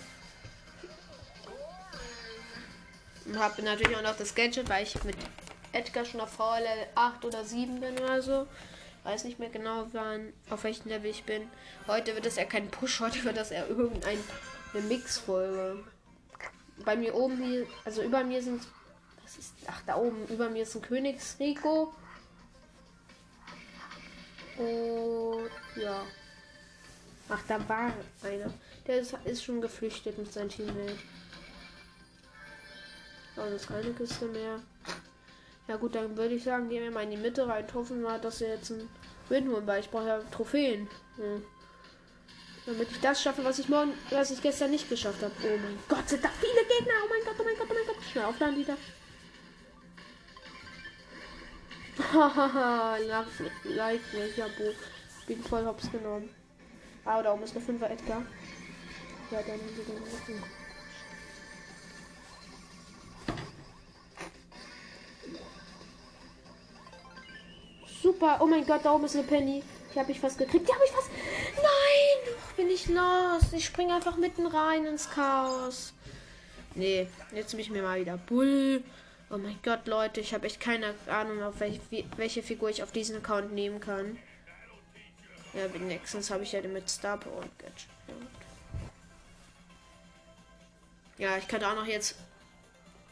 Und 3.25 3.37
habe 3.37 3.61
natürlich 3.61 3.95
auch 3.95 4.01
noch 4.01 4.17
das 4.17 4.33
Gadget, 4.33 4.69
weil 4.69 4.83
ich 4.83 5.03
mit 5.03 5.17
Edgar 5.71 6.05
schon 6.05 6.21
auf 6.21 6.31
VL 6.31 6.65
8 6.95 7.25
oder 7.25 7.43
7 7.43 7.79
bin 7.79 7.97
oder 7.99 8.21
so. 8.21 8.47
Weiß 9.03 9.23
nicht 9.23 9.39
mehr 9.39 9.49
genau, 9.49 9.87
wann, 9.91 10.33
auf 10.49 10.63
welchem 10.63 10.89
Level 10.89 11.09
ich 11.09 11.23
bin. 11.23 11.49
Heute 11.87 12.15
wird 12.15 12.25
es 12.25 12.35
ja 12.35 12.45
kein 12.45 12.69
Push, 12.69 12.99
heute 13.01 13.23
wird 13.23 13.37
das 13.37 13.51
eher 13.51 13.67
irgendeine 13.67 14.19
Mix-Folge. 14.73 15.83
Bei 16.85 16.95
mir 16.95 17.13
oben 17.13 17.37
hier, 17.43 17.67
also 17.85 18.01
über 18.01 18.23
mir 18.23 18.41
sind 18.41 18.61
was 19.29 19.37
ist. 19.37 19.53
Ach, 19.67 19.81
da 19.85 19.95
oben 19.95 20.27
über 20.27 20.49
mir 20.49 20.63
ist 20.63 20.75
ein 20.75 20.81
Königsrico. 20.81 21.93
Und 24.57 25.49
ja. 25.81 26.03
Ach, 27.29 27.41
da 27.47 27.69
war 27.69 27.93
einer. 28.23 28.53
Der 28.87 28.99
ist, 28.99 29.15
ist 29.23 29.43
schon 29.43 29.61
geflüchtet 29.61 30.17
mit 30.17 30.33
seinem 30.33 30.49
Teammate. 30.49 30.97
Das 33.35 33.53
ist 33.53 33.67
keine 33.67 33.93
Kiste 33.93 34.25
mehr. 34.25 34.59
Ja 35.67 35.77
gut, 35.77 35.93
dann 35.93 36.17
würde 36.17 36.33
ich 36.33 36.43
sagen, 36.43 36.67
gehen 36.67 36.83
wir 36.83 36.91
mal 36.91 37.03
in 37.03 37.11
die 37.11 37.17
Mitte 37.17 37.47
rein. 37.47 37.65
Hoffen 37.73 38.01
wir, 38.01 38.17
dass 38.17 38.41
wir 38.41 38.49
jetzt 38.49 38.71
ein 38.71 38.89
Win 39.29 39.49
holen, 39.49 39.67
weil 39.67 39.81
ich 39.81 39.89
brauche 39.89 40.07
ja 40.07 40.19
Trophäen. 40.31 40.89
Hm. 41.17 41.43
Damit 42.69 42.91
ich 42.91 42.99
das 42.99 43.19
schaffe, 43.19 43.43
was 43.43 43.57
ich 43.57 43.67
morgen, 43.67 43.93
was 44.11 44.29
ich 44.29 44.43
gestern 44.43 44.69
nicht 44.69 44.87
geschafft 44.87 45.23
habe. 45.23 45.33
Oh 45.43 45.57
mein 45.57 45.79
Gott, 45.87 46.07
sind 46.07 46.23
da 46.23 46.29
viele 46.39 46.63
Gegner. 46.67 46.93
Oh 47.03 47.09
mein 47.09 47.23
Gott, 47.25 47.33
oh 47.39 47.43
mein 47.43 47.57
Gott, 47.57 47.67
oh 47.67 47.73
mein 47.73 47.87
Gott. 47.87 47.95
Schnell 48.11 48.25
aufladen 48.25 48.57
wieder. 48.57 48.77
Hahaha, 52.13 52.97
like 53.63 54.01
welcher 54.13 54.49
Bo. 54.49 54.71
Bin 55.25 55.43
voll 55.43 55.65
hops 55.65 55.91
genommen. 55.91 56.29
Ah, 57.05 57.23
da 57.23 57.33
oben 57.33 57.41
ist 57.41 57.55
eine 57.57 57.65
5er 57.65 57.89
Edgar. 57.89 58.21
Ja, 59.31 59.41
dann 59.41 59.57
den 59.57 60.01
machen. 60.01 60.43
Super. 68.03 68.37
Oh 68.41 68.45
mein 68.45 68.63
Gott, 68.63 68.81
da 68.85 68.93
oben 68.93 69.05
ist 69.05 69.15
eine 69.15 69.25
Penny. 69.25 69.63
Die 69.93 69.99
habe 69.99 70.11
ich 70.11 70.19
fast 70.19 70.37
gekriegt. 70.37 70.67
Die 70.67 70.73
habe 70.73 70.83
ich 70.85 70.91
fast. 70.91 71.09
Nein! 71.55 72.35
Bin 72.55 72.69
ich 72.69 72.87
los. 72.87 73.53
Ich 73.53 73.65
springe 73.65 73.95
einfach 73.95 74.17
mitten 74.17 74.45
rein 74.45 74.85
ins 74.85 75.09
Chaos. 75.09 75.93
Nee, 76.75 77.07
jetzt 77.33 77.51
bin 77.51 77.59
ich 77.59 77.69
mir 77.69 77.81
mal 77.81 77.99
wieder 77.99 78.17
Bull. 78.17 78.83
Oh 79.31 79.37
mein 79.37 79.59
Gott, 79.63 79.87
Leute, 79.87 80.21
ich 80.21 80.33
habe 80.33 80.47
echt 80.47 80.59
keine 80.59 80.93
Ahnung, 81.07 81.43
auf 81.43 81.59
welche, 81.59 81.79
welche 82.17 82.41
Figur 82.41 82.69
ich 82.69 82.81
auf 82.81 82.91
diesen 82.91 83.17
Account 83.17 83.53
nehmen 83.53 83.79
kann. 83.79 84.17
Ja, 85.53 85.71
wenigstens 85.73 86.31
habe 86.31 86.43
ich 86.43 86.51
ja 86.51 86.61
mit 86.61 86.89
Star 86.89 87.19
und 87.25 87.59
Gadget. 87.59 87.87
Ja, 91.17 91.37
ich 91.37 91.47
könnte 91.47 91.67
auch 91.67 91.75
noch 91.75 91.85
jetzt 91.85 92.15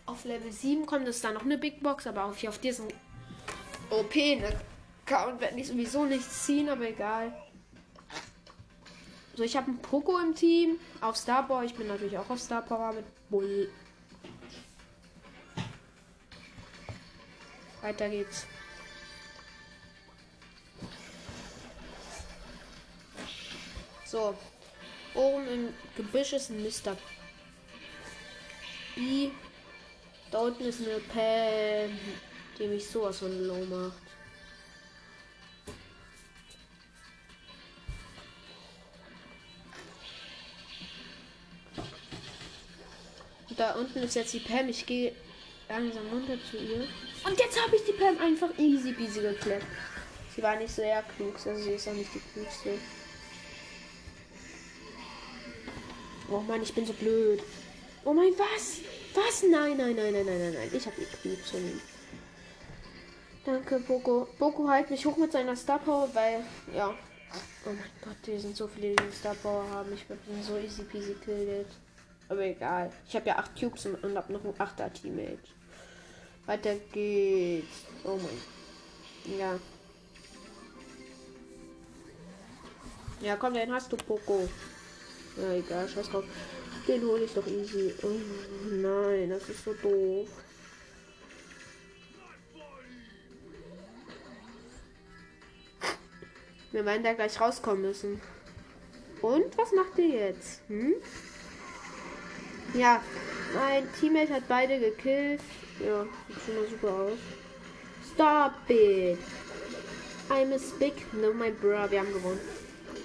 auf 0.06 0.24
Level 0.24 0.52
7 0.52 0.86
kommen, 0.86 1.06
das 1.06 1.18
ist 1.18 1.26
da 1.26 1.32
noch 1.32 1.44
eine 1.44 1.58
Big 1.58 1.84
Box, 1.84 2.08
aber 2.08 2.26
auf, 2.26 2.44
auf 2.48 2.58
diesen 2.60 2.88
OP, 3.90 4.16
ne? 4.16 4.60
Account 5.08 5.40
werde 5.40 5.60
ich 5.60 5.68
sowieso 5.68 6.04
nicht 6.04 6.30
ziehen, 6.30 6.68
aber 6.68 6.90
egal. 6.90 7.32
So, 9.36 9.44
ich 9.44 9.56
habe 9.56 9.68
einen 9.68 9.80
Poco 9.80 10.18
im 10.20 10.36
Team. 10.36 10.80
Auf 11.00 11.16
Star 11.16 11.48
Power. 11.48 11.64
Ich 11.64 11.74
bin 11.74 11.88
natürlich 11.88 12.18
auch 12.18 12.30
auf 12.30 12.40
Star 12.40 12.62
Power 12.62 12.92
mit 12.92 13.06
Bull. 13.30 13.70
Weiter 17.82 18.10
geht's. 18.10 18.46
So. 24.06 24.36
Oben 25.14 25.48
im 25.48 25.74
Gebüsch 25.96 26.34
ist 26.34 26.50
ein 26.50 26.62
Mr. 26.62 26.98
I. 28.98 29.32
Da 30.32 30.40
unten 30.40 30.64
ist 30.64 30.82
eine 30.82 31.00
Pam, 31.00 31.98
die 32.60 32.68
mich 32.68 32.90
sowas 32.90 33.20
von 33.20 33.48
low 33.48 33.66
Da 43.58 43.74
unten 43.74 44.00
ist 44.04 44.16
jetzt 44.16 44.34
die 44.34 44.40
Pam. 44.40 44.70
Ich 44.70 44.86
gehe 44.86 45.14
langsam 45.68 46.08
runter 46.12 46.38
zu 46.50 46.58
ihr. 46.58 46.88
Und 47.26 47.40
jetzt 47.40 47.62
habe 47.62 47.76
ich 47.76 47.84
die 47.84 47.94
Pam 47.94 48.18
einfach 48.20 48.50
easy 48.58 48.94
peasy 48.94 49.22
geklärt. 49.22 49.64
Sie 50.36 50.44
war 50.44 50.56
nicht 50.56 50.74
sehr 50.74 51.04
klug, 51.16 51.34
also 51.34 51.64
sie 51.64 51.72
ist 51.72 51.88
auch 51.88 51.94
nicht 51.94 52.14
die 52.14 52.22
klugste. 52.32 52.78
Oh 56.30 56.40
Mann, 56.42 56.62
ich 56.62 56.74
bin 56.74 56.86
so 56.86 56.94
blöd. 56.94 57.42
Oh 58.06 58.14
mein, 58.14 58.32
was? 58.38 58.80
Was? 59.16 59.44
Nein, 59.44 59.78
nein, 59.78 59.96
nein, 59.96 60.14
nein, 60.14 60.26
nein, 60.26 60.40
nein, 60.40 60.54
nein. 60.54 60.70
Ich 60.72 60.86
habe 60.86 60.96
die 61.24 61.58
nehmen. 61.58 61.82
Danke, 63.46 63.80
Boko. 63.80 64.28
Boko 64.38 64.68
halt 64.68 64.92
mich 64.92 65.06
hoch 65.06 65.18
mit 65.18 65.32
seiner 65.32 65.56
Star 65.56 65.80
Power, 65.80 66.10
weil, 66.14 66.44
ja. 66.76 66.90
Oh 67.66 67.70
mein 67.70 67.92
Gott, 68.04 68.18
hier 68.26 68.40
sind 68.40 68.56
so 68.56 68.68
viele, 68.68 68.96
die 68.96 69.16
Star 69.16 69.36
Power 69.36 69.68
haben. 69.70 69.92
Ich 69.94 70.06
bin 70.06 70.18
so 70.44 70.58
easy 70.58 70.84
peasy 70.84 71.16
killed. 71.26 71.68
Aber 72.30 72.42
egal. 72.42 72.92
Ich 73.08 73.16
habe 73.16 73.28
ja 73.28 73.38
8 73.38 73.60
Cubes 73.60 73.86
und 73.86 74.18
habe 74.18 74.34
noch 74.34 74.44
ein 74.44 74.54
8er 74.54 74.92
Teammate. 74.92 75.40
Weiter 76.46 76.76
geht's. 76.92 77.86
Oh 78.04 78.18
mein. 78.18 79.38
Ja. 79.38 79.60
Ja, 83.22 83.36
komm, 83.36 83.54
den 83.54 83.74
hast 83.74 83.92
du, 83.92 83.98
Poco. 83.98 84.48
Ja, 85.38 85.54
egal, 85.54 85.88
scheiß 85.88 86.10
drauf. 86.10 86.26
Den 86.88 87.02
hole 87.04 87.24
ich 87.24 87.34
doch 87.34 87.48
easy. 87.48 87.94
Oh 88.04 88.08
nein, 88.70 89.30
das 89.30 89.50
ist 89.50 89.64
so 89.64 89.74
doof. 89.74 90.30
Wir 96.72 96.86
werden 96.86 97.04
da 97.04 97.14
gleich 97.14 97.40
rauskommen 97.42 97.82
müssen. 97.82 98.22
Und 99.22 99.58
was 99.58 99.72
macht 99.72 99.98
ihr 99.98 100.28
jetzt? 100.30 100.62
Hm? 100.68 100.94
Ja, 102.74 103.02
mein 103.54 103.92
Teammate 103.94 104.34
hat 104.34 104.48
beide 104.48 104.80
gekillt. 104.80 105.42
Ja, 105.80 106.04
sieht 106.28 106.44
schon 106.46 106.56
mal 106.56 106.68
super 106.70 106.94
aus. 106.94 107.20
Stop 108.14 108.70
it! 108.70 109.20
I'm 110.30 110.54
a 110.54 110.60
big. 110.80 110.94
No, 111.14 111.34
my 111.34 111.52
bro. 111.52 111.90
Wir 111.90 112.00
haben 112.00 112.12
gewonnen. 112.12 112.40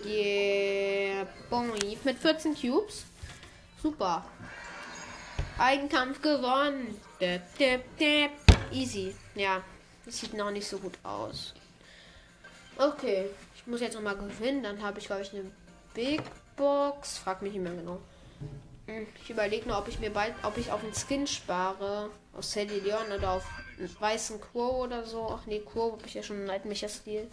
Yeah, 0.05 1.27
boy. 1.49 1.97
Mit 2.03 2.19
14 2.19 2.55
Cubes. 2.55 3.05
Super. 3.81 4.25
Eigenkampf 5.59 6.21
gewonnen. 6.21 7.01
Easy. 8.73 9.15
Ja, 9.35 9.63
das 10.05 10.19
sieht 10.19 10.35
noch 10.35 10.51
nicht 10.51 10.67
so 10.67 10.79
gut 10.79 10.99
aus. 11.05 11.55
Okay, 12.77 13.27
ich 13.55 13.67
muss 13.67 13.81
jetzt 13.81 13.95
noch 13.95 14.03
mal 14.03 14.17
gewinnen. 14.17 14.63
Dann 14.65 14.83
habe 14.83 14.99
ich, 14.99 15.07
glaube 15.07 15.23
ich, 15.23 15.33
eine 15.33 15.45
Big 15.95 16.23
Box. 16.57 17.19
Frag 17.19 17.43
mich 17.43 17.53
nicht 17.53 17.63
mehr 17.63 17.75
genau. 17.75 18.01
Hm, 18.93 19.07
ich 19.23 19.31
überlege 19.31 19.69
nur, 19.69 19.79
ob 19.79 19.89
ich 19.89 19.99
mir 20.01 20.11
bald, 20.11 20.35
ob 20.43 20.59
ich 20.59 20.71
auf 20.71 20.83
einen 20.83 20.95
Skin 20.95 21.27
spare. 21.27 22.11
Aus 22.35 22.53
Sadie 22.53 22.81
Leon 22.81 23.13
oder 23.13 23.33
auf 23.33 23.45
weißen 23.99 24.41
Quo 24.41 24.85
oder 24.85 25.05
so. 25.05 25.29
Ach 25.39 25.47
nee, 25.47 25.61
Quo 25.61 25.93
habe 25.93 26.07
ich 26.07 26.15
ja 26.15 26.23
schon 26.23 26.37
einen 26.37 26.47
Nightmecher-Stil. 26.47 27.29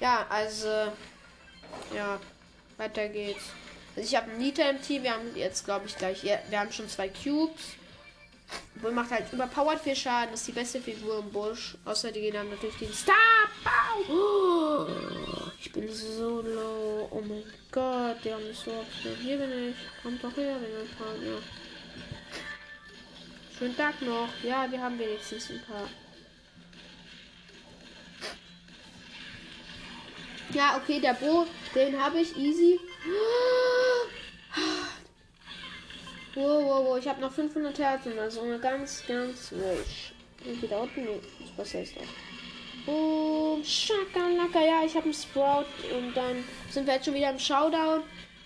Ja, 0.00 0.26
also. 0.28 0.92
Ja, 1.94 2.20
weiter 2.76 3.08
geht's. 3.08 3.44
Also 3.96 4.08
ich 4.08 4.16
habe 4.16 4.30
Nita 4.32 4.68
im 4.68 4.82
Team. 4.82 5.02
Wir 5.02 5.12
haben 5.12 5.34
jetzt, 5.34 5.64
glaube 5.64 5.86
ich, 5.86 5.96
gleich. 5.96 6.22
Wir 6.22 6.60
haben 6.60 6.72
schon 6.72 6.88
zwei 6.88 7.08
Cubes. 7.08 7.74
Bull 8.76 8.92
macht 8.92 9.10
halt 9.10 9.32
überpowered 9.32 9.80
viel 9.80 9.96
Schaden. 9.96 10.30
Das 10.30 10.40
ist 10.40 10.48
die 10.48 10.52
beste 10.52 10.80
Figur 10.80 11.18
im 11.18 11.30
Busch. 11.30 11.76
Außer 11.84 12.12
die 12.12 12.20
gehen 12.20 12.34
dann 12.34 12.50
natürlich 12.50 12.76
den 12.76 12.92
Star. 12.92 13.14
Oh, 14.08 14.86
ich 15.66 15.72
bin 15.72 15.92
so 15.92 16.42
low. 16.42 17.08
Oh 17.10 17.20
mein 17.20 17.42
Gott, 17.72 18.18
die 18.24 18.32
haben 18.32 18.46
mich 18.46 18.56
so 18.56 18.70
abgeschnitten. 18.70 19.20
Hier 19.20 19.36
bin 19.36 19.70
ich. 19.70 20.02
Kommt 20.02 20.22
doch 20.22 20.36
her, 20.36 20.56
wenn 20.60 20.70
ihr 20.70 20.86
fahren, 20.96 21.26
ja. 21.26 21.38
Schönen 23.58 23.76
Tag 23.76 24.00
noch. 24.02 24.28
Ja, 24.44 24.70
wir 24.70 24.80
haben 24.80 24.96
wenigstens 24.96 25.50
ein 25.50 25.60
paar. 25.62 25.88
Ja, 30.54 30.76
okay, 30.76 31.00
der 31.00 31.14
Bo, 31.14 31.46
den 31.74 32.00
habe 32.00 32.20
ich 32.20 32.36
easy. 32.36 32.78
Wow, 36.34 36.64
wow, 36.64 36.86
wow, 36.86 36.98
ich 36.98 37.08
habe 37.08 37.20
noch 37.20 37.32
500 37.32 37.76
Herzen, 37.78 38.16
also 38.18 38.42
eine 38.42 38.60
ganz, 38.60 39.02
ganz 39.08 39.52
ruhig. 39.52 40.12
Und 40.44 40.70
da 40.70 40.78
unten, 40.78 41.04
nee, 41.04 41.20
das 41.56 41.74
ist 41.74 41.96
doch. 41.96 42.25
Boom, 42.86 43.64
Schakalaka, 43.64 44.60
ja, 44.60 44.84
ich 44.84 44.94
habe 44.94 45.06
einen 45.06 45.14
Sprout 45.14 45.66
und 45.92 46.14
dann 46.14 46.44
sind 46.70 46.86
wir 46.86 46.94
jetzt 46.94 47.06
schon 47.06 47.14
wieder 47.14 47.30
im 47.30 47.38
Showdown 47.38 48.04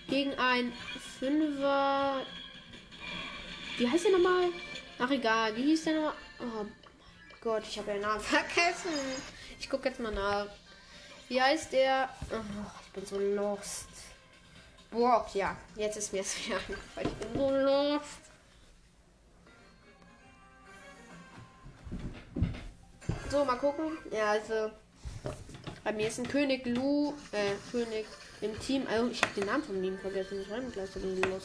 gegen 0.09 0.33
ein 0.39 0.73
Fünfer. 1.19 2.25
Wie 3.77 3.87
heißt 3.87 4.05
der 4.05 4.13
nochmal? 4.13 4.49
Ach 4.97 5.11
egal, 5.11 5.55
wie 5.55 5.61
hieß 5.61 5.83
der 5.83 5.93
nochmal? 5.93 6.13
Oh 6.39 6.45
mein 6.63 6.71
Gott, 7.39 7.63
ich 7.69 7.77
habe 7.77 7.91
den 7.91 8.01
Namen 8.01 8.19
vergessen. 8.19 8.89
Ich 9.59 9.69
gucke 9.69 9.89
jetzt 9.89 9.99
mal 9.99 10.11
nach. 10.11 10.47
Wie 11.29 11.39
heißt 11.39 11.71
der? 11.73 12.09
Oh, 12.31 12.65
ich 12.83 12.91
bin 12.93 13.05
so 13.05 13.19
lost. 13.19 13.89
Brock, 14.89 15.35
ja. 15.35 15.55
Jetzt 15.75 15.97
ist 15.97 16.11
mir 16.11 16.21
es 16.21 16.35
wieder 16.45 16.57
Ich 17.01 17.13
bin 17.13 17.39
so 17.39 17.51
lost. 17.51 18.30
So, 23.31 23.45
mal 23.45 23.55
gucken. 23.55 23.97
Ja, 24.11 24.31
also. 24.31 24.71
Bei 25.85 25.93
mir 25.93 26.09
ist 26.09 26.19
ein 26.19 26.27
König 26.27 26.65
Lu, 26.65 27.13
äh, 27.31 27.53
König 27.71 28.05
im 28.41 28.59
Team. 28.59 28.85
Also, 28.91 29.07
ich 29.07 29.21
habe 29.21 29.33
den 29.35 29.45
Namen 29.45 29.63
von 29.63 29.81
ihm 29.81 29.97
vergessen. 29.99 30.41
Ich 30.41 30.47
schreibe 30.47 30.69
gleich 30.69 30.89
so 30.89 30.99
los. 30.99 31.43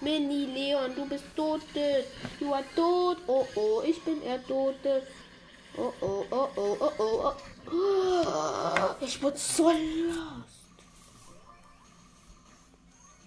Mini 0.00 0.44
Leon, 0.44 0.94
du 0.94 1.04
bist 1.08 1.24
tot. 1.34 1.62
Du 2.38 2.50
war 2.50 2.62
tot. 2.76 3.16
Oh 3.26 3.44
oh, 3.56 3.82
ich 3.84 4.00
bin 4.04 4.22
er 4.22 4.40
tot. 4.46 4.76
Oh 5.76 5.92
oh, 6.00 6.24
oh 6.30 6.48
oh, 6.54 6.76
oh 6.80 6.92
oh, 6.96 7.32
oh. 7.72 8.94
Ich 9.00 9.20
wurde 9.20 9.36
so 9.36 9.70
lost. 9.70 10.56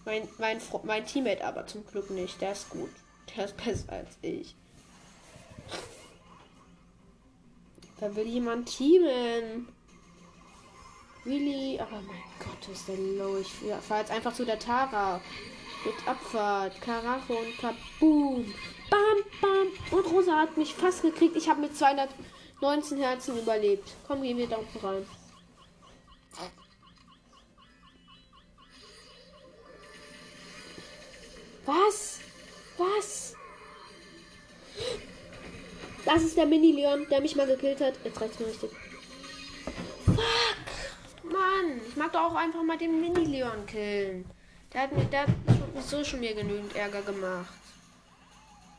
Mein, 0.06 0.30
mein, 0.38 0.62
mein 0.84 1.06
Teammate 1.06 1.44
aber 1.44 1.68
zum 1.68 1.86
Glück 1.86 2.10
nicht. 2.12 2.40
Der 2.40 2.54
ist 2.54 2.70
gut. 2.70 2.92
Der 3.36 3.44
ist 3.44 3.58
besser 3.58 3.92
als 3.92 4.18
ich. 4.22 4.56
Da 8.00 8.16
will 8.16 8.28
jemand 8.28 8.70
teamen. 8.70 9.68
Really? 11.26 11.80
Aber 11.80 12.02
mein 12.02 12.24
Gott, 12.40 12.72
ist 12.72 12.88
der 12.88 12.96
low. 12.96 13.38
Ich 13.38 13.52
fahre 13.82 14.02
jetzt 14.02 14.12
einfach 14.12 14.34
zu 14.34 14.46
der 14.46 14.58
Tara. 14.58 15.20
Mit 15.86 16.08
Abfahrt. 16.08 16.82
Karacho 16.82 17.34
und 17.34 17.58
Kaboom. 17.58 18.54
Bam, 18.90 19.18
bam. 19.42 19.98
Und 20.00 20.12
Rosa 20.12 20.38
hat 20.38 20.58
mich 20.58 20.74
fast 20.74 21.02
gekriegt. 21.02 21.36
Ich 21.36 21.50
habe 21.50 21.62
mit 21.62 21.76
219 21.76 22.98
Herzen 23.00 23.38
überlebt. 23.38 23.90
Komm, 24.08 24.22
gehen 24.22 24.38
wir 24.38 24.48
da 24.48 24.60
rein. 24.82 25.06
Was? 31.66 32.20
Was? 32.78 33.36
Das 36.12 36.24
ist 36.24 36.36
der 36.36 36.48
Mini-Leon, 36.48 37.06
der 37.12 37.22
mich 37.22 37.36
mal 37.36 37.46
gekillt 37.46 37.82
hat. 37.82 37.94
Jetzt 38.04 38.20
reicht's 38.20 38.40
mir 38.40 38.48
richtig. 38.48 38.72
Fuck! 40.06 41.32
Mann, 41.32 41.80
ich 41.88 41.96
mag 41.96 42.12
doch 42.12 42.32
auch 42.32 42.36
einfach 42.36 42.64
mal 42.64 42.80
den 42.80 43.00
Mini-Leon 43.00 43.68
killen. 43.68 44.26
Der 44.74 44.82
hat 44.82 44.92
mir 44.92 45.06
der 45.06 45.28
hat 45.28 45.30
so 45.86 46.04
schon 46.04 46.22
mir 46.22 46.34
genügend 46.34 46.76
Ärger 46.76 47.04
gemacht. 47.04 47.54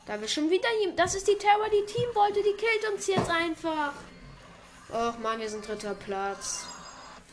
Da 0.05 0.19
will 0.19 0.27
schon 0.27 0.49
wieder 0.49 0.67
jemand. 0.81 0.99
Das 0.99 1.15
ist 1.15 1.25
die 1.25 1.37
Terror, 1.37 1.69
die 1.69 1.85
Team 1.85 2.09
wollte. 2.13 2.43
Die 2.43 2.57
killt 2.57 2.91
uns 2.93 3.07
jetzt 3.07 3.29
einfach. 3.29 3.93
Och 4.89 5.17
man, 5.19 5.39
wir 5.39 5.49
sind 5.49 5.65
dritter 5.65 5.95
Platz. 5.95 6.65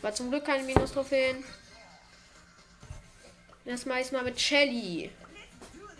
War 0.01 0.13
zum 0.13 0.29
Glück 0.29 0.45
keine 0.45 0.63
Minus-Trophäen. 0.63 1.43
Das 3.65 3.85
mache 3.85 3.99
ich 3.99 4.13
mal 4.13 4.23
mit 4.23 4.39
Shelly. 4.39 5.11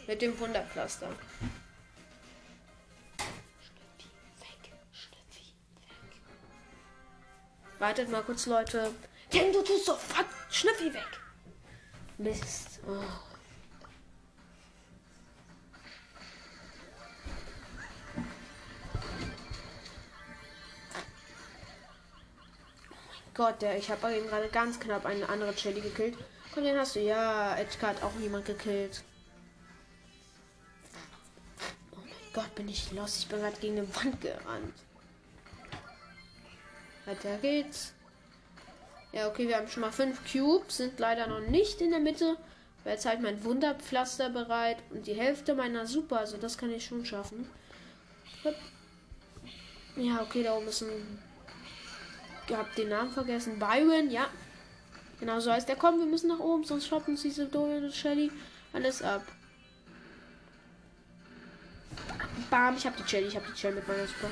Mit 0.07 0.21
dem 0.21 0.39
Wunderpflaster. 0.39 1.09
Wartet 7.79 8.09
mal 8.09 8.23
kurz, 8.23 8.45
Leute. 8.45 8.93
Denn 9.33 9.53
du 9.53 9.61
tust 9.61 9.85
sofort 9.85 10.25
Schnüffi 10.51 10.93
weg. 10.93 11.19
Mist. 12.17 12.79
Oh. 12.85 13.01
Gott, 23.33 23.61
der, 23.61 23.77
ich 23.77 23.89
habe 23.89 24.13
eben 24.13 24.27
gerade 24.27 24.49
ganz 24.49 24.77
knapp 24.81 25.05
eine 25.05 25.29
andere 25.29 25.57
Shelly 25.57 25.79
gekillt. 25.79 26.17
Komm, 26.53 26.65
den 26.65 26.77
hast 26.77 26.97
du. 26.97 26.99
Ja, 26.99 27.55
Edgar 27.55 27.91
hat 27.91 28.03
auch 28.03 28.13
niemand 28.15 28.45
gekillt. 28.45 29.01
Oh 31.93 31.99
mein 32.01 32.33
Gott, 32.33 32.53
bin 32.55 32.67
ich 32.67 32.91
los. 32.91 33.19
Ich 33.19 33.29
bin 33.29 33.39
gerade 33.39 33.57
gegen 33.61 33.77
eine 33.77 33.95
Wand 33.95 34.19
gerannt. 34.19 34.73
Weiter 37.09 37.37
geht's. 37.41 37.93
Ja, 39.11 39.27
okay, 39.27 39.47
wir 39.47 39.57
haben 39.57 39.67
schon 39.67 39.81
mal 39.81 39.91
fünf 39.91 40.21
Cubes, 40.31 40.77
sind 40.77 40.99
leider 40.99 41.25
noch 41.25 41.39
nicht 41.39 41.81
in 41.81 41.89
der 41.89 41.99
Mitte. 41.99 42.37
Jetzt 42.85 43.05
halt 43.05 43.21
mein 43.21 43.43
Wunderpflaster 43.43 44.29
bereit 44.29 44.77
und 44.91 45.07
die 45.07 45.15
Hälfte 45.15 45.55
meiner 45.55 45.87
Super, 45.87 46.19
also 46.19 46.37
das 46.37 46.57
kann 46.57 46.71
ich 46.71 46.85
schon 46.85 47.05
schaffen. 47.05 47.49
Ja, 49.95 50.21
okay, 50.21 50.43
da 50.43 50.55
oben 50.55 50.67
ist 50.67 50.83
ein. 50.83 51.19
Ich 52.47 52.55
hab 52.55 52.73
den 52.75 52.89
Namen 52.89 53.11
vergessen. 53.11 53.59
Byron, 53.59 54.09
ja. 54.09 54.27
Genau 55.19 55.39
so 55.39 55.51
heißt 55.51 55.67
der. 55.67 55.75
Komm, 55.75 55.99
wir 55.99 56.05
müssen 56.05 56.29
nach 56.29 56.39
oben, 56.39 56.63
sonst 56.63 56.87
shoppen 56.87 57.13
uns 57.13 57.23
diese 57.23 57.47
Dorian 57.47 57.83
und 57.83 57.93
Shelly 57.93 58.31
alles 58.71 59.01
ab. 59.01 59.23
Bam, 62.49 62.75
ich 62.77 62.85
hab 62.85 62.95
die 62.95 63.07
Shelly, 63.07 63.27
ich 63.27 63.35
hab 63.35 63.45
die 63.45 63.59
Shelly 63.59 63.75
mit 63.75 63.87
meiner 63.87 64.07
Super. 64.07 64.29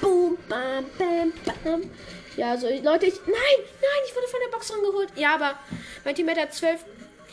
Boom, 0.00 0.36
bam, 0.48 0.84
bam, 0.98 1.32
bam. 1.62 1.90
Ja, 2.36 2.50
also 2.50 2.68
Leute, 2.68 3.06
ich. 3.06 3.14
Nein, 3.26 3.34
nein, 3.36 4.02
ich 4.06 4.14
wurde 4.14 4.28
von 4.28 4.40
der 4.44 4.50
Box 4.50 4.70
angeholt. 4.70 5.12
Ja, 5.16 5.34
aber 5.34 5.58
mein 6.04 6.14
Teammate 6.14 6.42
hat 6.42 6.54
12 6.54 6.84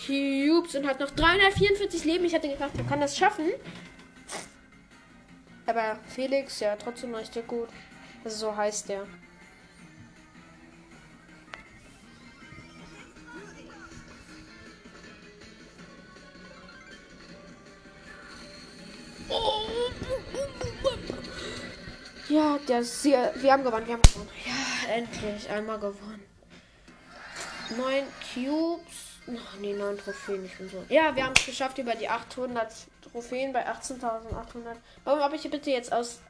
Cubes 0.05 0.75
und 0.75 0.87
hat 0.87 0.99
noch 0.99 1.11
344 1.11 2.05
Leben. 2.05 2.25
Ich 2.25 2.33
hatte 2.33 2.49
gedacht, 2.49 2.71
er 2.77 2.83
kann 2.85 3.01
das 3.01 3.17
schaffen. 3.17 3.51
Aber 5.65 5.99
Felix, 6.07 6.59
ja, 6.59 6.75
trotzdem 6.75 7.13
richtig 7.15 7.47
gut. 7.47 7.69
Also 8.23 8.37
so 8.37 8.55
heißt 8.55 8.89
der. 8.89 9.07
Ja, 22.31 22.57
der 22.65 22.81
sehr. 22.81 23.33
Wir 23.35 23.51
haben 23.51 23.63
gewonnen, 23.65 23.85
wir 23.85 23.93
haben 23.95 24.01
gewonnen. 24.01 24.29
Ja, 24.45 24.93
endlich 24.93 25.49
einmal 25.49 25.77
gewonnen. 25.79 26.23
Neun 27.75 28.05
Cubes. 28.33 29.19
Ach, 29.27 29.57
nee, 29.59 29.73
neun 29.73 29.97
Trophäen. 29.97 30.45
Ich 30.45 30.57
bin 30.57 30.69
so. 30.69 30.81
Ja, 30.87 31.13
wir 31.13 31.25
haben 31.25 31.33
es 31.37 31.45
geschafft 31.45 31.77
über 31.77 31.93
die 31.93 32.07
800 32.07 32.71
Trophäen 33.01 33.51
bei 33.51 33.67
18.800. 33.67 34.77
Warum 35.03 35.19
habe 35.19 35.35
ich 35.35 35.49
bitte 35.49 35.71
jetzt 35.71 35.91
aus. 35.91 36.21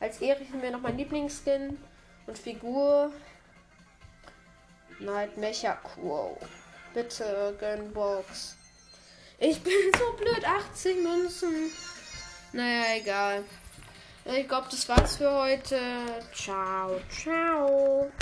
Als 0.00 0.20
Ehre 0.20 0.44
mir 0.60 0.70
noch 0.70 0.82
mein 0.82 0.98
Lieblingsskin 0.98 1.78
und 2.26 2.38
Figur. 2.38 3.10
Night 4.98 5.38
Mecha 5.38 5.76
Quo. 5.76 6.36
Bitte, 6.92 7.56
Gunbox. 7.58 8.54
Ich 9.38 9.62
bin 9.62 9.72
so 9.98 10.12
blöd. 10.12 10.44
80 10.46 11.02
Münzen. 11.02 11.72
Naja, 12.52 12.96
egal. 12.98 13.44
Äh, 14.28 14.40
ich 14.42 14.48
glaube, 14.48 14.68
das 14.70 14.88
war's 14.88 15.16
für 15.16 15.32
heute. 15.32 15.78
Ciao, 16.32 17.00
ciao. 17.10 18.10